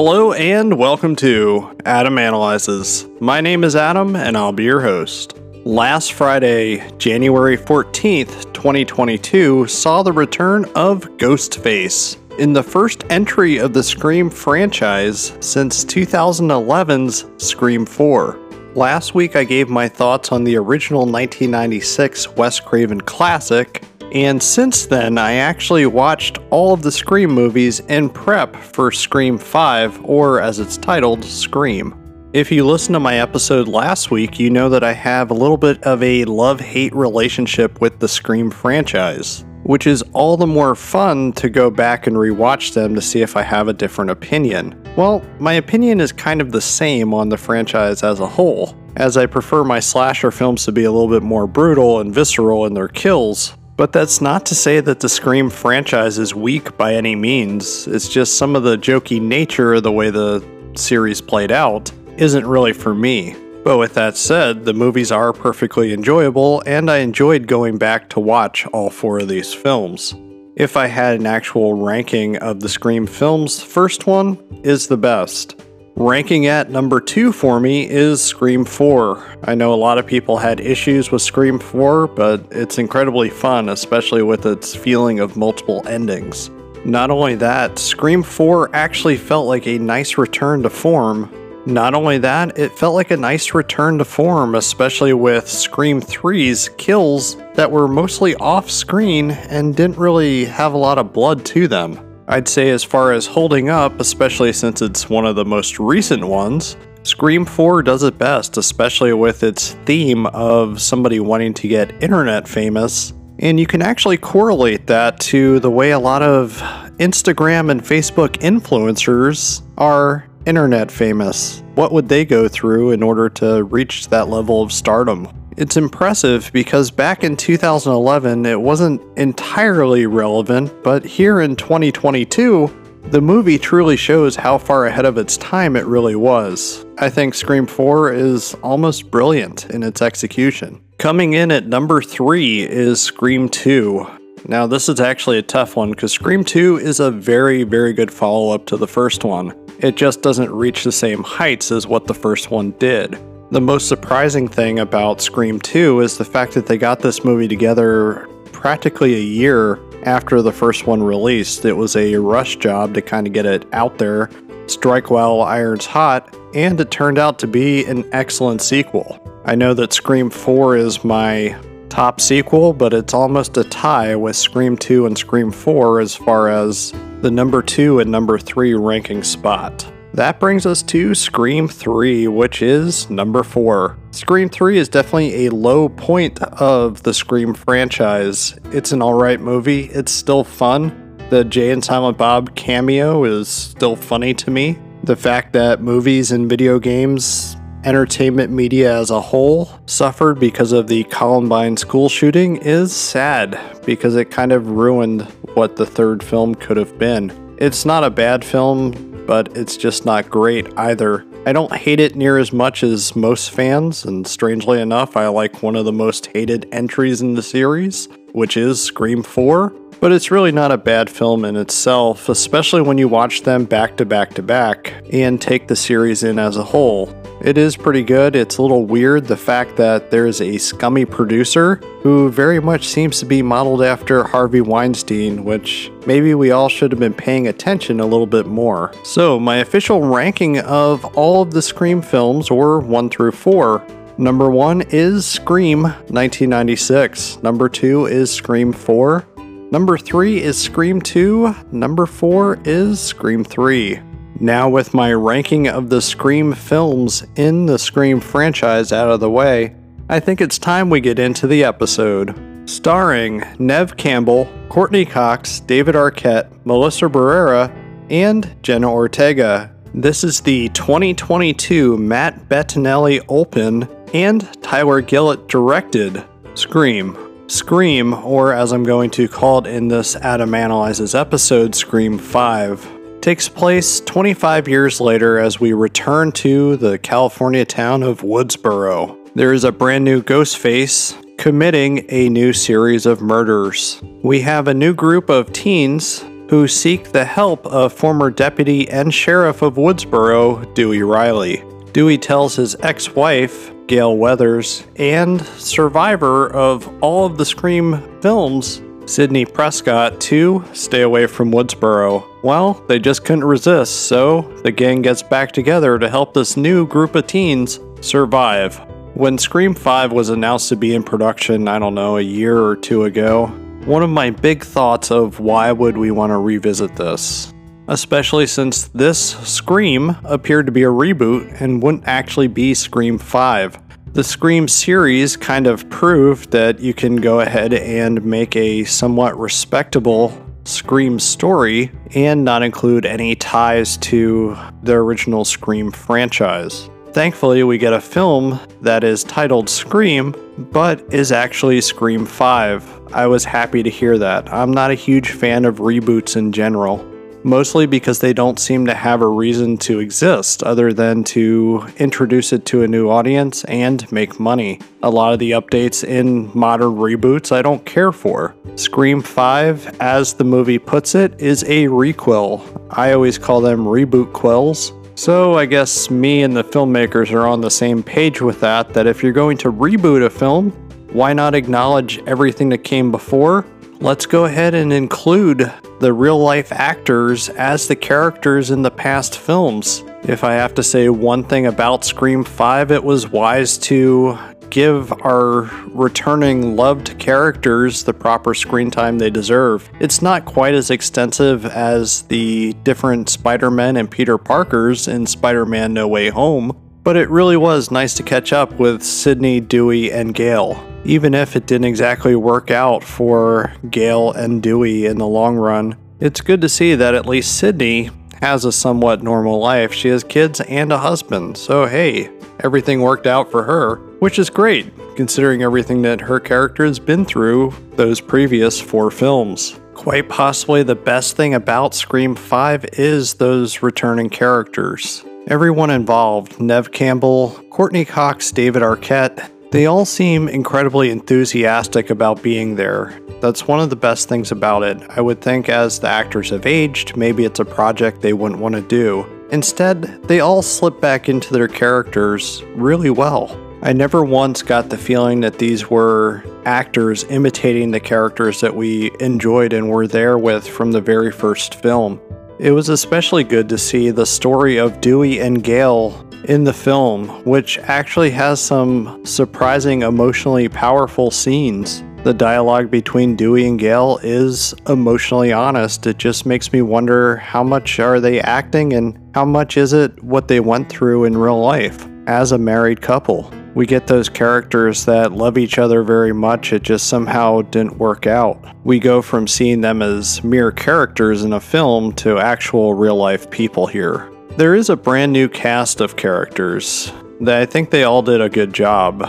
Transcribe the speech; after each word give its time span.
Hello 0.00 0.32
and 0.32 0.78
welcome 0.78 1.16
to 1.16 1.76
Adam 1.84 2.18
Analyzes. 2.18 3.08
My 3.18 3.40
name 3.40 3.64
is 3.64 3.74
Adam 3.74 4.14
and 4.14 4.36
I'll 4.36 4.52
be 4.52 4.62
your 4.62 4.80
host. 4.80 5.36
Last 5.64 6.12
Friday, 6.12 6.88
January 6.98 7.58
14th, 7.58 8.52
2022, 8.52 9.66
saw 9.66 10.04
the 10.04 10.12
return 10.12 10.66
of 10.76 11.00
Ghostface 11.16 12.16
in 12.38 12.52
the 12.52 12.62
first 12.62 13.06
entry 13.10 13.56
of 13.56 13.72
the 13.72 13.82
Scream 13.82 14.30
franchise 14.30 15.36
since 15.40 15.84
2011's 15.84 17.26
Scream 17.44 17.84
4. 17.84 18.38
Last 18.76 19.16
week, 19.16 19.34
I 19.34 19.42
gave 19.42 19.68
my 19.68 19.88
thoughts 19.88 20.30
on 20.30 20.44
the 20.44 20.54
original 20.54 21.00
1996 21.00 22.36
Wes 22.36 22.60
Craven 22.60 23.00
classic, 23.00 23.82
and 24.12 24.42
since 24.42 24.86
then, 24.86 25.18
I 25.18 25.34
actually 25.34 25.84
watched 25.86 26.38
all 26.50 26.72
of 26.72 26.82
the 26.82 26.92
Scream 26.92 27.30
movies 27.30 27.80
in 27.80 28.08
prep 28.08 28.56
for 28.56 28.90
Scream 28.90 29.36
5, 29.36 30.04
or 30.04 30.40
as 30.40 30.58
it's 30.58 30.76
titled, 30.76 31.24
Scream. 31.24 31.94
If 32.32 32.52
you 32.52 32.66
listened 32.66 32.94
to 32.94 33.00
my 33.00 33.20
episode 33.20 33.68
last 33.68 34.10
week, 34.10 34.38
you 34.38 34.50
know 34.50 34.68
that 34.68 34.84
I 34.84 34.92
have 34.92 35.30
a 35.30 35.34
little 35.34 35.56
bit 35.56 35.82
of 35.84 36.02
a 36.02 36.24
love 36.24 36.60
hate 36.60 36.94
relationship 36.94 37.80
with 37.80 37.98
the 37.98 38.08
Scream 38.08 38.50
franchise, 38.50 39.44
which 39.64 39.86
is 39.86 40.02
all 40.12 40.36
the 40.36 40.46
more 40.46 40.74
fun 40.74 41.32
to 41.32 41.50
go 41.50 41.70
back 41.70 42.06
and 42.06 42.16
rewatch 42.16 42.74
them 42.74 42.94
to 42.94 43.02
see 43.02 43.20
if 43.20 43.36
I 43.36 43.42
have 43.42 43.68
a 43.68 43.72
different 43.72 44.10
opinion. 44.10 44.74
Well, 44.96 45.22
my 45.38 45.54
opinion 45.54 46.00
is 46.00 46.12
kind 46.12 46.40
of 46.40 46.52
the 46.52 46.60
same 46.60 47.12
on 47.12 47.28
the 47.28 47.36
franchise 47.36 48.02
as 48.02 48.20
a 48.20 48.26
whole, 48.26 48.74
as 48.96 49.16
I 49.16 49.26
prefer 49.26 49.64
my 49.64 49.80
slasher 49.80 50.30
films 50.30 50.64
to 50.64 50.72
be 50.72 50.84
a 50.84 50.90
little 50.90 51.08
bit 51.08 51.22
more 51.22 51.46
brutal 51.46 52.00
and 52.00 52.14
visceral 52.14 52.66
in 52.66 52.74
their 52.74 52.88
kills, 52.88 53.57
but 53.78 53.92
that's 53.92 54.20
not 54.20 54.44
to 54.44 54.56
say 54.56 54.80
that 54.80 54.98
the 54.98 55.08
Scream 55.08 55.48
franchise 55.48 56.18
is 56.18 56.34
weak 56.34 56.76
by 56.76 56.94
any 56.94 57.14
means. 57.14 57.86
It's 57.86 58.08
just 58.08 58.36
some 58.36 58.56
of 58.56 58.64
the 58.64 58.76
jokey 58.76 59.22
nature 59.22 59.74
of 59.74 59.84
the 59.84 59.92
way 59.92 60.10
the 60.10 60.44
series 60.74 61.20
played 61.20 61.52
out 61.52 61.90
isn't 62.16 62.44
really 62.44 62.72
for 62.72 62.92
me. 62.92 63.36
But 63.62 63.78
with 63.78 63.94
that 63.94 64.16
said, 64.16 64.64
the 64.64 64.74
movies 64.74 65.12
are 65.12 65.32
perfectly 65.32 65.92
enjoyable, 65.92 66.60
and 66.66 66.90
I 66.90 66.98
enjoyed 66.98 67.46
going 67.46 67.78
back 67.78 68.10
to 68.10 68.20
watch 68.20 68.66
all 68.66 68.90
four 68.90 69.20
of 69.20 69.28
these 69.28 69.54
films. 69.54 70.12
If 70.56 70.76
I 70.76 70.88
had 70.88 71.20
an 71.20 71.26
actual 71.26 71.74
ranking 71.74 72.36
of 72.38 72.58
the 72.58 72.68
Scream 72.68 73.06
films, 73.06 73.60
the 73.60 73.66
first 73.66 74.08
one 74.08 74.38
is 74.64 74.88
the 74.88 74.96
best. 74.96 75.54
Ranking 76.00 76.46
at 76.46 76.70
number 76.70 77.00
two 77.00 77.32
for 77.32 77.58
me 77.58 77.90
is 77.90 78.22
Scream 78.22 78.64
4. 78.64 79.40
I 79.42 79.56
know 79.56 79.74
a 79.74 79.74
lot 79.74 79.98
of 79.98 80.06
people 80.06 80.36
had 80.36 80.60
issues 80.60 81.10
with 81.10 81.22
Scream 81.22 81.58
4, 81.58 82.06
but 82.06 82.46
it's 82.52 82.78
incredibly 82.78 83.28
fun, 83.28 83.68
especially 83.68 84.22
with 84.22 84.46
its 84.46 84.76
feeling 84.76 85.18
of 85.18 85.36
multiple 85.36 85.82
endings. 85.88 86.50
Not 86.84 87.10
only 87.10 87.34
that, 87.34 87.80
Scream 87.80 88.22
4 88.22 88.70
actually 88.76 89.16
felt 89.16 89.48
like 89.48 89.66
a 89.66 89.76
nice 89.80 90.16
return 90.16 90.62
to 90.62 90.70
form. 90.70 91.32
Not 91.66 91.94
only 91.94 92.18
that, 92.18 92.56
it 92.56 92.78
felt 92.78 92.94
like 92.94 93.10
a 93.10 93.16
nice 93.16 93.52
return 93.52 93.98
to 93.98 94.04
form, 94.04 94.54
especially 94.54 95.14
with 95.14 95.48
Scream 95.48 96.00
3's 96.00 96.68
kills 96.78 97.36
that 97.54 97.72
were 97.72 97.88
mostly 97.88 98.36
off 98.36 98.70
screen 98.70 99.32
and 99.32 99.74
didn't 99.74 99.98
really 99.98 100.44
have 100.44 100.74
a 100.74 100.78
lot 100.78 100.98
of 100.98 101.12
blood 101.12 101.44
to 101.46 101.66
them. 101.66 102.07
I'd 102.30 102.46
say, 102.46 102.68
as 102.68 102.84
far 102.84 103.12
as 103.12 103.24
holding 103.24 103.70
up, 103.70 104.00
especially 104.00 104.52
since 104.52 104.82
it's 104.82 105.08
one 105.08 105.24
of 105.24 105.34
the 105.34 105.46
most 105.46 105.78
recent 105.78 106.22
ones, 106.22 106.76
Scream 107.02 107.46
4 107.46 107.82
does 107.82 108.02
it 108.02 108.18
best, 108.18 108.58
especially 108.58 109.14
with 109.14 109.42
its 109.42 109.72
theme 109.86 110.26
of 110.26 110.78
somebody 110.78 111.20
wanting 111.20 111.54
to 111.54 111.68
get 111.68 112.02
internet 112.02 112.46
famous. 112.46 113.14
And 113.38 113.58
you 113.58 113.66
can 113.66 113.80
actually 113.80 114.18
correlate 114.18 114.86
that 114.88 115.18
to 115.20 115.58
the 115.60 115.70
way 115.70 115.92
a 115.92 115.98
lot 115.98 116.22
of 116.22 116.58
Instagram 116.98 117.70
and 117.70 117.82
Facebook 117.82 118.36
influencers 118.40 119.62
are 119.78 120.28
internet 120.44 120.90
famous. 120.90 121.62
What 121.76 121.92
would 121.92 122.10
they 122.10 122.26
go 122.26 122.46
through 122.46 122.90
in 122.90 123.02
order 123.02 123.30
to 123.30 123.64
reach 123.64 124.08
that 124.08 124.28
level 124.28 124.60
of 124.60 124.70
stardom? 124.70 125.28
It's 125.58 125.76
impressive 125.76 126.52
because 126.52 126.92
back 126.92 127.24
in 127.24 127.36
2011 127.36 128.46
it 128.46 128.60
wasn't 128.60 129.02
entirely 129.18 130.06
relevant, 130.06 130.72
but 130.84 131.04
here 131.04 131.40
in 131.40 131.56
2022, 131.56 132.72
the 133.06 133.20
movie 133.20 133.58
truly 133.58 133.96
shows 133.96 134.36
how 134.36 134.56
far 134.58 134.86
ahead 134.86 135.04
of 135.04 135.18
its 135.18 135.36
time 135.38 135.74
it 135.74 135.84
really 135.84 136.14
was. 136.14 136.86
I 136.98 137.10
think 137.10 137.34
Scream 137.34 137.66
4 137.66 138.12
is 138.12 138.54
almost 138.62 139.10
brilliant 139.10 139.68
in 139.70 139.82
its 139.82 140.00
execution. 140.00 140.80
Coming 140.98 141.32
in 141.32 141.50
at 141.50 141.66
number 141.66 142.02
3 142.02 142.62
is 142.62 143.00
Scream 143.00 143.48
2. 143.48 144.06
Now, 144.46 144.68
this 144.68 144.88
is 144.88 145.00
actually 145.00 145.38
a 145.38 145.42
tough 145.42 145.74
one 145.74 145.90
because 145.90 146.12
Scream 146.12 146.44
2 146.44 146.76
is 146.76 147.00
a 147.00 147.10
very, 147.10 147.64
very 147.64 147.92
good 147.92 148.12
follow 148.12 148.54
up 148.54 148.66
to 148.66 148.76
the 148.76 148.86
first 148.86 149.24
one. 149.24 149.52
It 149.80 149.96
just 149.96 150.22
doesn't 150.22 150.52
reach 150.52 150.84
the 150.84 150.92
same 150.92 151.24
heights 151.24 151.72
as 151.72 151.84
what 151.84 152.06
the 152.06 152.14
first 152.14 152.52
one 152.52 152.70
did. 152.78 153.18
The 153.50 153.62
most 153.62 153.88
surprising 153.88 154.46
thing 154.46 154.78
about 154.78 155.22
Scream 155.22 155.58
2 155.58 156.00
is 156.00 156.18
the 156.18 156.24
fact 156.24 156.52
that 156.52 156.66
they 156.66 156.76
got 156.76 157.00
this 157.00 157.24
movie 157.24 157.48
together 157.48 158.28
practically 158.52 159.14
a 159.14 159.22
year 159.22 159.80
after 160.02 160.42
the 160.42 160.52
first 160.52 160.86
one 160.86 161.02
released. 161.02 161.64
It 161.64 161.72
was 161.72 161.96
a 161.96 162.16
rush 162.16 162.56
job 162.56 162.92
to 162.92 163.00
kind 163.00 163.26
of 163.26 163.32
get 163.32 163.46
it 163.46 163.64
out 163.72 163.96
there, 163.96 164.28
strike 164.66 165.10
while 165.10 165.40
iron's 165.40 165.86
hot, 165.86 166.36
and 166.52 166.78
it 166.78 166.90
turned 166.90 167.16
out 167.16 167.38
to 167.38 167.46
be 167.46 167.86
an 167.86 168.06
excellent 168.12 168.60
sequel. 168.60 169.18
I 169.46 169.54
know 169.54 169.72
that 169.72 169.94
Scream 169.94 170.28
4 170.28 170.76
is 170.76 171.02
my 171.02 171.58
top 171.88 172.20
sequel, 172.20 172.74
but 172.74 172.92
it's 172.92 173.14
almost 173.14 173.56
a 173.56 173.64
tie 173.64 174.14
with 174.14 174.36
Scream 174.36 174.76
2 174.76 175.06
and 175.06 175.16
Scream 175.16 175.50
4 175.50 176.00
as 176.00 176.14
far 176.14 176.50
as 176.50 176.92
the 177.22 177.30
number 177.30 177.62
2 177.62 178.00
and 178.00 178.10
number 178.10 178.38
3 178.38 178.74
ranking 178.74 179.22
spot. 179.22 179.90
That 180.14 180.40
brings 180.40 180.66
us 180.66 180.82
to 180.84 181.14
Scream 181.14 181.68
3, 181.68 182.28
which 182.28 182.62
is 182.62 183.08
number 183.10 183.42
4. 183.42 183.96
Scream 184.10 184.48
3 184.48 184.78
is 184.78 184.88
definitely 184.88 185.46
a 185.46 185.50
low 185.50 185.88
point 185.90 186.42
of 186.42 187.02
the 187.02 187.12
Scream 187.12 187.54
franchise. 187.54 188.58
It's 188.72 188.92
an 188.92 189.02
alright 189.02 189.40
movie, 189.40 189.84
it's 189.84 190.10
still 190.10 190.44
fun. 190.44 191.16
The 191.30 191.44
Jay 191.44 191.70
and 191.70 191.84
Silent 191.84 192.16
Bob 192.16 192.56
cameo 192.56 193.24
is 193.24 193.48
still 193.48 193.96
funny 193.96 194.32
to 194.34 194.50
me. 194.50 194.78
The 195.04 195.14
fact 195.14 195.52
that 195.52 195.82
movies 195.82 196.32
and 196.32 196.48
video 196.48 196.78
games, 196.78 197.56
entertainment 197.84 198.50
media 198.50 198.98
as 198.98 199.10
a 199.10 199.20
whole, 199.20 199.70
suffered 199.86 200.40
because 200.40 200.72
of 200.72 200.88
the 200.88 201.04
Columbine 201.04 201.76
school 201.76 202.08
shooting 202.08 202.56
is 202.56 202.96
sad 202.96 203.60
because 203.84 204.16
it 204.16 204.30
kind 204.30 204.52
of 204.52 204.70
ruined 204.70 205.22
what 205.54 205.76
the 205.76 205.86
third 205.86 206.22
film 206.22 206.54
could 206.54 206.78
have 206.78 206.98
been. 206.98 207.30
It's 207.58 207.84
not 207.84 208.04
a 208.04 208.10
bad 208.10 208.44
film, 208.44 208.92
but 209.28 209.54
it's 209.54 209.76
just 209.76 210.06
not 210.06 210.30
great 210.30 210.66
either. 210.78 211.26
I 211.44 211.52
don't 211.52 211.72
hate 211.74 212.00
it 212.00 212.16
near 212.16 212.38
as 212.38 212.50
much 212.50 212.82
as 212.82 213.14
most 213.14 213.50
fans, 213.50 214.06
and 214.06 214.26
strangely 214.26 214.80
enough, 214.80 215.18
I 215.18 215.28
like 215.28 215.62
one 215.62 215.76
of 215.76 215.84
the 215.84 215.92
most 215.92 216.28
hated 216.28 216.66
entries 216.72 217.20
in 217.20 217.34
the 217.34 217.42
series, 217.42 218.08
which 218.32 218.56
is 218.56 218.82
Scream 218.82 219.22
4. 219.22 219.68
But 220.00 220.12
it's 220.12 220.30
really 220.30 220.52
not 220.52 220.72
a 220.72 220.78
bad 220.78 221.10
film 221.10 221.44
in 221.44 221.56
itself, 221.56 222.30
especially 222.30 222.80
when 222.80 222.96
you 222.96 223.06
watch 223.06 223.42
them 223.42 223.66
back 223.66 223.98
to 223.98 224.06
back 224.06 224.32
to 224.34 224.42
back 224.42 224.94
and 225.12 225.38
take 225.38 225.68
the 225.68 225.76
series 225.76 226.22
in 226.22 226.38
as 226.38 226.56
a 226.56 226.64
whole. 226.64 227.06
It 227.40 227.56
is 227.56 227.76
pretty 227.76 228.02
good. 228.02 228.34
It's 228.34 228.58
a 228.58 228.62
little 228.62 228.84
weird 228.84 229.26
the 229.26 229.36
fact 229.36 229.76
that 229.76 230.10
there's 230.10 230.40
a 230.40 230.58
scummy 230.58 231.04
producer 231.04 231.76
who 232.02 232.30
very 232.30 232.60
much 232.60 232.88
seems 232.88 233.20
to 233.20 233.26
be 233.26 233.42
modeled 233.42 233.82
after 233.82 234.24
Harvey 234.24 234.60
Weinstein, 234.60 235.44
which 235.44 235.92
maybe 236.06 236.34
we 236.34 236.50
all 236.50 236.68
should 236.68 236.90
have 236.90 236.98
been 236.98 237.14
paying 237.14 237.46
attention 237.46 238.00
a 238.00 238.06
little 238.06 238.26
bit 238.26 238.46
more. 238.46 238.92
So, 239.04 239.38
my 239.38 239.58
official 239.58 240.02
ranking 240.02 240.58
of 240.60 241.04
all 241.16 241.42
of 241.42 241.52
the 241.52 241.62
Scream 241.62 242.02
films, 242.02 242.50
or 242.50 242.80
1 242.80 243.10
through 243.10 243.32
4, 243.32 243.84
Number 244.20 244.50
1 244.50 244.82
is 244.90 245.24
Scream 245.24 245.84
1996. 245.84 247.40
Number 247.44 247.68
2 247.68 248.06
is 248.06 248.32
Scream 248.32 248.72
4. 248.72 249.24
Number 249.70 249.96
3 249.96 250.42
is 250.42 250.60
Scream 250.60 251.00
2. 251.00 251.54
Number 251.70 252.04
4 252.04 252.58
is 252.64 252.98
Scream 252.98 253.44
3. 253.44 254.00
Now, 254.40 254.68
with 254.68 254.94
my 254.94 255.12
ranking 255.12 255.66
of 255.66 255.90
the 255.90 256.00
Scream 256.00 256.52
films 256.52 257.26
in 257.34 257.66
the 257.66 257.78
Scream 257.78 258.20
franchise 258.20 258.92
out 258.92 259.10
of 259.10 259.18
the 259.18 259.30
way, 259.30 259.74
I 260.08 260.20
think 260.20 260.40
it's 260.40 260.58
time 260.58 260.90
we 260.90 261.00
get 261.00 261.18
into 261.18 261.48
the 261.48 261.64
episode. 261.64 262.38
Starring 262.64 263.42
Neve 263.58 263.96
Campbell, 263.96 264.48
Courteney 264.68 265.04
Cox, 265.04 265.58
David 265.58 265.96
Arquette, 265.96 266.50
Melissa 266.64 267.06
Barrera, 267.06 267.74
and 268.10 268.54
Jenna 268.62 268.88
Ortega. 268.92 269.74
This 269.92 270.22
is 270.22 270.40
the 270.40 270.68
2022 270.68 271.96
Matt 271.98 272.48
Bettinelli 272.48 273.20
Olpin 273.26 273.88
and 274.14 274.62
Tyler 274.62 275.02
Gillett 275.02 275.48
directed 275.48 276.24
Scream. 276.54 277.16
Scream, 277.48 278.14
or 278.14 278.52
as 278.52 278.72
I'm 278.72 278.84
going 278.84 279.10
to 279.12 279.26
call 279.26 279.58
it 279.58 279.66
in 279.66 279.88
this 279.88 280.14
Adam 280.16 280.54
Analyzes 280.54 281.14
episode, 281.14 281.74
Scream 281.74 282.18
5, 282.18 282.97
takes 283.20 283.48
place 283.48 284.00
25 284.00 284.68
years 284.68 285.00
later 285.00 285.38
as 285.38 285.60
we 285.60 285.72
return 285.72 286.32
to 286.32 286.76
the 286.76 286.98
California 286.98 287.64
town 287.64 288.02
of 288.02 288.22
Woodsboro. 288.22 289.16
There 289.34 289.52
is 289.52 289.64
a 289.64 289.72
brand 289.72 290.04
new 290.04 290.22
ghost 290.22 290.58
face 290.58 291.16
committing 291.38 292.04
a 292.08 292.28
new 292.28 292.52
series 292.52 293.06
of 293.06 293.20
murders. 293.20 294.00
We 294.22 294.40
have 294.40 294.68
a 294.68 294.74
new 294.74 294.94
group 294.94 295.30
of 295.30 295.52
teens 295.52 296.24
who 296.50 296.66
seek 296.66 297.12
the 297.12 297.24
help 297.24 297.66
of 297.66 297.92
former 297.92 298.30
deputy 298.30 298.88
and 298.88 299.12
sheriff 299.12 299.62
of 299.62 299.74
Woodsboro, 299.74 300.74
Dewey 300.74 301.02
Riley. 301.02 301.62
Dewey 301.92 302.18
tells 302.18 302.56
his 302.56 302.74
ex 302.80 303.14
wife, 303.14 303.72
Gale 303.86 304.16
Weathers, 304.16 304.86
and 304.96 305.40
survivor 305.40 306.50
of 306.52 306.88
all 307.02 307.26
of 307.26 307.38
the 307.38 307.44
Scream 307.44 308.02
films, 308.20 308.80
Sidney 309.08 309.46
Prescott, 309.46 310.20
to 310.20 310.62
stay 310.74 311.00
away 311.00 311.26
from 311.26 311.50
Woodsboro. 311.50 312.22
Well, 312.42 312.74
they 312.88 312.98
just 312.98 313.24
couldn't 313.24 313.44
resist, 313.44 314.06
so 314.06 314.42
the 314.62 314.70
gang 314.70 315.00
gets 315.00 315.22
back 315.22 315.50
together 315.50 315.98
to 315.98 316.10
help 316.10 316.34
this 316.34 316.58
new 316.58 316.86
group 316.86 317.14
of 317.14 317.26
teens 317.26 317.80
survive. 318.02 318.76
When 319.14 319.38
Scream 319.38 319.74
5 319.74 320.12
was 320.12 320.28
announced 320.28 320.68
to 320.68 320.76
be 320.76 320.94
in 320.94 321.02
production, 321.02 321.68
I 321.68 321.78
don't 321.78 321.94
know, 321.94 322.18
a 322.18 322.22
year 322.22 322.62
or 322.62 322.76
two 322.76 323.04
ago, 323.04 323.46
one 323.86 324.02
of 324.02 324.10
my 324.10 324.28
big 324.28 324.62
thoughts 324.62 325.10
of 325.10 325.40
why 325.40 325.72
would 325.72 325.96
we 325.96 326.10
want 326.10 326.30
to 326.30 326.36
revisit 326.36 326.94
this? 326.94 327.54
Especially 327.88 328.46
since 328.46 328.88
this 328.88 329.38
Scream 329.48 330.16
appeared 330.24 330.66
to 330.66 330.72
be 330.72 330.82
a 330.82 330.88
reboot 330.88 331.62
and 331.62 331.82
wouldn't 331.82 332.06
actually 332.06 332.48
be 332.48 332.74
Scream 332.74 333.16
5. 333.16 333.87
The 334.18 334.24
Scream 334.24 334.66
series 334.66 335.36
kind 335.36 335.68
of 335.68 335.88
proved 335.90 336.50
that 336.50 336.80
you 336.80 336.92
can 336.92 337.14
go 337.14 337.38
ahead 337.38 337.72
and 337.72 338.24
make 338.24 338.56
a 338.56 338.82
somewhat 338.82 339.38
respectable 339.38 340.36
Scream 340.64 341.20
story 341.20 341.92
and 342.16 342.44
not 342.44 342.64
include 342.64 343.06
any 343.06 343.36
ties 343.36 343.96
to 343.98 344.58
the 344.82 344.94
original 344.94 345.44
Scream 345.44 345.92
franchise. 345.92 346.90
Thankfully, 347.12 347.62
we 347.62 347.78
get 347.78 347.92
a 347.92 348.00
film 348.00 348.58
that 348.82 349.04
is 349.04 349.22
titled 349.22 349.70
Scream, 349.70 350.34
but 350.72 351.00
is 351.14 351.30
actually 351.30 351.80
Scream 351.80 352.26
5. 352.26 353.12
I 353.12 353.28
was 353.28 353.44
happy 353.44 353.84
to 353.84 353.88
hear 353.88 354.18
that. 354.18 354.52
I'm 354.52 354.72
not 354.72 354.90
a 354.90 354.94
huge 354.94 355.30
fan 355.30 355.64
of 355.64 355.76
reboots 355.76 356.36
in 356.36 356.50
general 356.50 357.06
mostly 357.48 357.86
because 357.86 358.18
they 358.20 358.32
don't 358.32 358.58
seem 358.58 358.86
to 358.86 358.94
have 358.94 359.22
a 359.22 359.26
reason 359.26 359.76
to 359.78 359.98
exist 359.98 360.62
other 360.62 360.92
than 360.92 361.24
to 361.24 361.86
introduce 361.96 362.52
it 362.52 362.66
to 362.66 362.82
a 362.82 362.88
new 362.88 363.08
audience 363.08 363.64
and 363.64 364.10
make 364.12 364.38
money. 364.38 364.78
A 365.02 365.10
lot 365.10 365.32
of 365.32 365.38
the 365.38 365.52
updates 365.52 366.04
in 366.04 366.50
modern 366.56 366.94
reboots 366.96 367.50
I 367.50 367.62
don't 367.62 367.84
care 367.86 368.12
for. 368.12 368.54
Scream 368.76 369.22
5, 369.22 370.00
as 370.00 370.34
the 370.34 370.44
movie 370.44 370.78
puts 370.78 371.14
it, 371.14 371.40
is 371.40 371.62
a 371.64 371.86
requel. 371.86 372.62
I 372.90 373.12
always 373.12 373.38
call 373.38 373.60
them 373.60 373.84
reboot 373.84 374.32
quills. 374.32 374.92
So 375.14 375.54
I 375.54 375.66
guess 375.66 376.10
me 376.10 376.42
and 376.42 376.54
the 376.54 376.62
filmmakers 376.62 377.32
are 377.32 377.46
on 377.46 377.60
the 377.60 377.70
same 377.70 378.02
page 378.02 378.40
with 378.40 378.60
that, 378.60 378.94
that 378.94 379.06
if 379.06 379.22
you're 379.22 379.32
going 379.32 379.56
to 379.58 379.72
reboot 379.72 380.24
a 380.24 380.30
film, 380.30 380.70
why 381.12 381.32
not 381.32 381.54
acknowledge 381.54 382.22
everything 382.26 382.68
that 382.68 382.78
came 382.78 383.10
before 383.10 383.64
let's 384.00 384.26
go 384.26 384.44
ahead 384.44 384.74
and 384.74 384.92
include 384.92 385.72
the 386.00 386.12
real 386.12 386.38
life 386.38 386.70
actors 386.70 387.48
as 387.50 387.88
the 387.88 387.96
characters 387.96 388.70
in 388.70 388.82
the 388.82 388.90
past 388.90 389.38
films. 389.38 390.04
If 390.22 390.44
I 390.44 390.54
have 390.54 390.74
to 390.74 390.82
say 390.82 391.08
one 391.08 391.42
thing 391.42 391.66
about 391.66 392.04
Scream 392.04 392.44
5, 392.44 392.92
it 392.92 393.02
was 393.02 393.28
wise 393.28 393.76
to 393.78 394.38
give 394.70 395.12
our 395.24 395.62
returning 395.92 396.76
loved 396.76 397.18
characters 397.18 398.04
the 398.04 398.12
proper 398.12 398.54
screen 398.54 398.90
time 398.90 399.18
they 399.18 399.30
deserve. 399.30 399.90
It's 399.98 400.20
not 400.20 400.44
quite 400.44 400.74
as 400.74 400.90
extensive 400.90 401.64
as 401.66 402.22
the 402.22 402.74
different 402.84 403.28
Spider 403.30 403.70
Man 403.70 403.96
and 403.96 404.10
Peter 404.10 404.38
Parkers 404.38 405.08
in 405.08 405.26
Spider 405.26 405.64
Man 405.64 405.94
No 405.94 406.06
Way 406.06 406.28
Home, 406.28 406.76
but 407.08 407.16
it 407.16 407.30
really 407.30 407.56
was 407.56 407.90
nice 407.90 408.12
to 408.12 408.22
catch 408.22 408.52
up 408.52 408.70
with 408.74 409.02
Sidney, 409.02 409.60
Dewey, 409.60 410.12
and 410.12 410.34
Gale 410.34 410.84
even 411.04 411.32
if 411.32 411.56
it 411.56 411.66
didn't 411.66 411.86
exactly 411.86 412.36
work 412.36 412.70
out 412.70 413.02
for 413.02 413.72
Gale 413.88 414.30
and 414.32 414.62
Dewey 414.62 415.06
in 415.06 415.16
the 415.16 415.26
long 415.26 415.56
run. 415.56 415.96
It's 416.20 416.42
good 416.42 416.60
to 416.60 416.68
see 416.68 416.94
that 416.96 417.14
at 417.14 417.24
least 417.24 417.56
Sidney 417.56 418.10
has 418.42 418.66
a 418.66 418.72
somewhat 418.72 419.22
normal 419.22 419.58
life. 419.58 419.94
She 419.94 420.08
has 420.08 420.22
kids 420.22 420.60
and 420.60 420.92
a 420.92 420.98
husband, 420.98 421.56
so 421.56 421.86
hey, 421.86 422.28
everything 422.60 423.00
worked 423.00 423.26
out 423.26 423.50
for 423.50 423.62
her, 423.62 423.96
which 424.18 424.38
is 424.38 424.50
great, 424.50 424.92
considering 425.16 425.62
everything 425.62 426.02
that 426.02 426.20
her 426.20 426.38
character 426.38 426.84
has 426.84 426.98
been 426.98 427.24
through 427.24 427.72
those 427.96 428.20
previous 428.20 428.78
four 428.78 429.10
films. 429.10 429.80
Quite 429.94 430.28
possibly 430.28 430.82
the 430.82 430.94
best 430.94 431.36
thing 431.36 431.54
about 431.54 431.94
Scream 431.94 432.34
5 432.34 432.84
is 432.98 433.32
those 433.32 433.82
returning 433.82 434.28
characters. 434.28 435.24
Everyone 435.50 435.88
involved 435.88 436.60
Neve 436.60 436.92
Campbell, 436.92 437.58
Courteney 437.70 438.04
Cox, 438.04 438.52
David 438.52 438.82
Arquette, 438.82 439.50
they 439.70 439.86
all 439.86 440.04
seem 440.04 440.46
incredibly 440.46 441.08
enthusiastic 441.08 442.10
about 442.10 442.42
being 442.42 442.76
there. 442.76 443.18
That's 443.40 443.66
one 443.66 443.80
of 443.80 443.88
the 443.88 443.96
best 443.96 444.28
things 444.28 444.52
about 444.52 444.82
it. 444.82 445.02
I 445.08 445.22
would 445.22 445.40
think 445.40 445.70
as 445.70 446.00
the 446.00 446.08
actors 446.08 446.50
have 446.50 446.66
aged, 446.66 447.16
maybe 447.16 447.46
it's 447.46 447.60
a 447.60 447.64
project 447.64 448.20
they 448.20 448.34
wouldn't 448.34 448.60
want 448.60 448.74
to 448.74 448.82
do. 448.82 449.24
Instead, 449.50 450.22
they 450.24 450.40
all 450.40 450.60
slip 450.60 451.00
back 451.00 451.30
into 451.30 451.54
their 451.54 451.66
characters 451.66 452.62
really 452.74 453.08
well. 453.08 453.58
I 453.80 453.94
never 453.94 454.22
once 454.22 454.60
got 454.60 454.90
the 454.90 454.98
feeling 454.98 455.40
that 455.40 455.58
these 455.58 455.88
were 455.88 456.44
actors 456.66 457.24
imitating 457.24 457.92
the 457.92 458.00
characters 458.00 458.60
that 458.60 458.76
we 458.76 459.12
enjoyed 459.18 459.72
and 459.72 459.88
were 459.88 460.06
there 460.06 460.36
with 460.36 460.68
from 460.68 460.92
the 460.92 461.00
very 461.00 461.32
first 461.32 461.76
film. 461.76 462.20
It 462.60 462.72
was 462.72 462.88
especially 462.88 463.44
good 463.44 463.68
to 463.68 463.78
see 463.78 464.10
the 464.10 464.26
story 464.26 464.78
of 464.78 465.00
Dewey 465.00 465.38
and 465.38 465.62
Gale 465.62 466.26
in 466.48 466.64
the 466.64 466.72
film, 466.72 467.28
which 467.44 467.78
actually 467.78 468.30
has 468.30 468.60
some 468.60 469.24
surprising, 469.24 470.02
emotionally 470.02 470.68
powerful 470.68 471.30
scenes. 471.30 472.02
The 472.24 472.34
dialogue 472.34 472.90
between 472.90 473.36
Dewey 473.36 473.68
and 473.68 473.78
Gale 473.78 474.18
is 474.24 474.74
emotionally 474.88 475.52
honest. 475.52 476.04
It 476.08 476.18
just 476.18 476.46
makes 476.46 476.72
me 476.72 476.82
wonder 476.82 477.36
how 477.36 477.62
much 477.62 478.00
are 478.00 478.18
they 478.18 478.40
acting 478.40 478.92
and 478.92 479.16
how 479.36 479.44
much 479.44 479.76
is 479.76 479.92
it 479.92 480.20
what 480.24 480.48
they 480.48 480.58
went 480.58 480.88
through 480.88 481.26
in 481.26 481.36
real 481.36 481.60
life 481.60 482.08
as 482.26 482.50
a 482.50 482.58
married 482.58 483.00
couple. 483.00 483.52
We 483.78 483.86
get 483.86 484.08
those 484.08 484.28
characters 484.28 485.04
that 485.04 485.30
love 485.30 485.56
each 485.56 485.78
other 485.78 486.02
very 486.02 486.32
much, 486.32 486.72
it 486.72 486.82
just 486.82 487.06
somehow 487.06 487.62
didn't 487.62 487.96
work 487.96 488.26
out. 488.26 488.58
We 488.82 488.98
go 488.98 489.22
from 489.22 489.46
seeing 489.46 489.82
them 489.82 490.02
as 490.02 490.42
mere 490.42 490.72
characters 490.72 491.44
in 491.44 491.52
a 491.52 491.60
film 491.60 492.12
to 492.14 492.40
actual 492.40 492.94
real 492.94 493.14
life 493.14 493.48
people 493.52 493.86
here. 493.86 494.32
There 494.56 494.74
is 494.74 494.90
a 494.90 494.96
brand 494.96 495.32
new 495.32 495.48
cast 495.48 496.00
of 496.00 496.16
characters 496.16 497.12
that 497.42 497.62
I 497.62 497.66
think 497.66 497.90
they 497.90 498.02
all 498.02 498.20
did 498.20 498.40
a 498.40 498.48
good 498.48 498.72
job. 498.72 499.20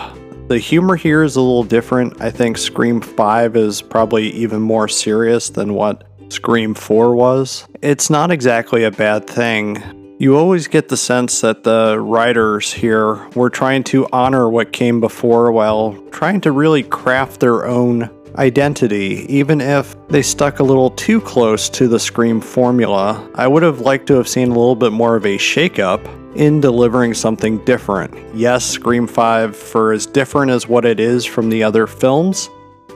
The 0.48 0.58
humor 0.58 0.96
here 0.96 1.22
is 1.22 1.36
a 1.36 1.42
little 1.42 1.64
different. 1.64 2.20
I 2.20 2.32
think 2.32 2.58
Scream 2.58 3.02
5 3.02 3.56
is 3.56 3.84
probably 3.84 4.32
even 4.32 4.62
more 4.62 4.88
serious 4.88 5.52
than 5.52 5.76
what 5.76 6.06
Scream 6.30 6.74
4 6.74 7.14
was. 7.14 7.68
It's 7.84 8.10
not 8.10 8.32
exactly 8.32 8.84
a 8.84 8.90
bad 8.90 9.28
thing. 9.28 9.99
You 10.22 10.36
always 10.36 10.68
get 10.68 10.90
the 10.90 10.98
sense 10.98 11.40
that 11.40 11.64
the 11.64 11.98
writers 11.98 12.74
here 12.74 13.26
were 13.36 13.50
trying 13.50 13.86
to 13.86 14.06
honor 14.12 14.50
what 14.50 14.74
came 14.74 15.00
before 15.00 15.50
while 15.54 15.94
trying 16.12 16.42
to 16.42 16.52
really 16.52 16.84
craft 16.84 17.40
their 17.40 17.66
own 17.66 18.10
identity, 18.36 19.26
even 19.30 19.62
if 19.62 19.96
they 20.10 20.22
stuck 20.22 20.60
a 20.60 20.64
little 20.64 20.90
too 20.92 21.22
close 21.22 21.70
to 21.70 21.88
the 21.88 22.02
Scream 22.02 22.42
formula. 22.42 23.32
I 23.36 23.48
would 23.48 23.64
have 23.64 23.80
liked 23.80 24.08
to 24.08 24.16
have 24.16 24.28
seen 24.28 24.50
a 24.50 24.54
little 24.54 24.76
bit 24.76 24.92
more 24.92 25.16
of 25.16 25.26
a 25.26 25.38
shakeup 25.38 26.06
in 26.36 26.60
delivering 26.60 27.14
something 27.14 27.64
different. 27.64 28.14
Yes, 28.36 28.66
Scream 28.66 29.08
5, 29.08 29.56
for 29.56 29.94
as 29.94 30.06
different 30.06 30.52
as 30.52 30.68
what 30.68 30.84
it 30.84 31.00
is 31.00 31.24
from 31.24 31.50
the 31.50 31.64
other 31.64 31.88
films, 31.88 32.50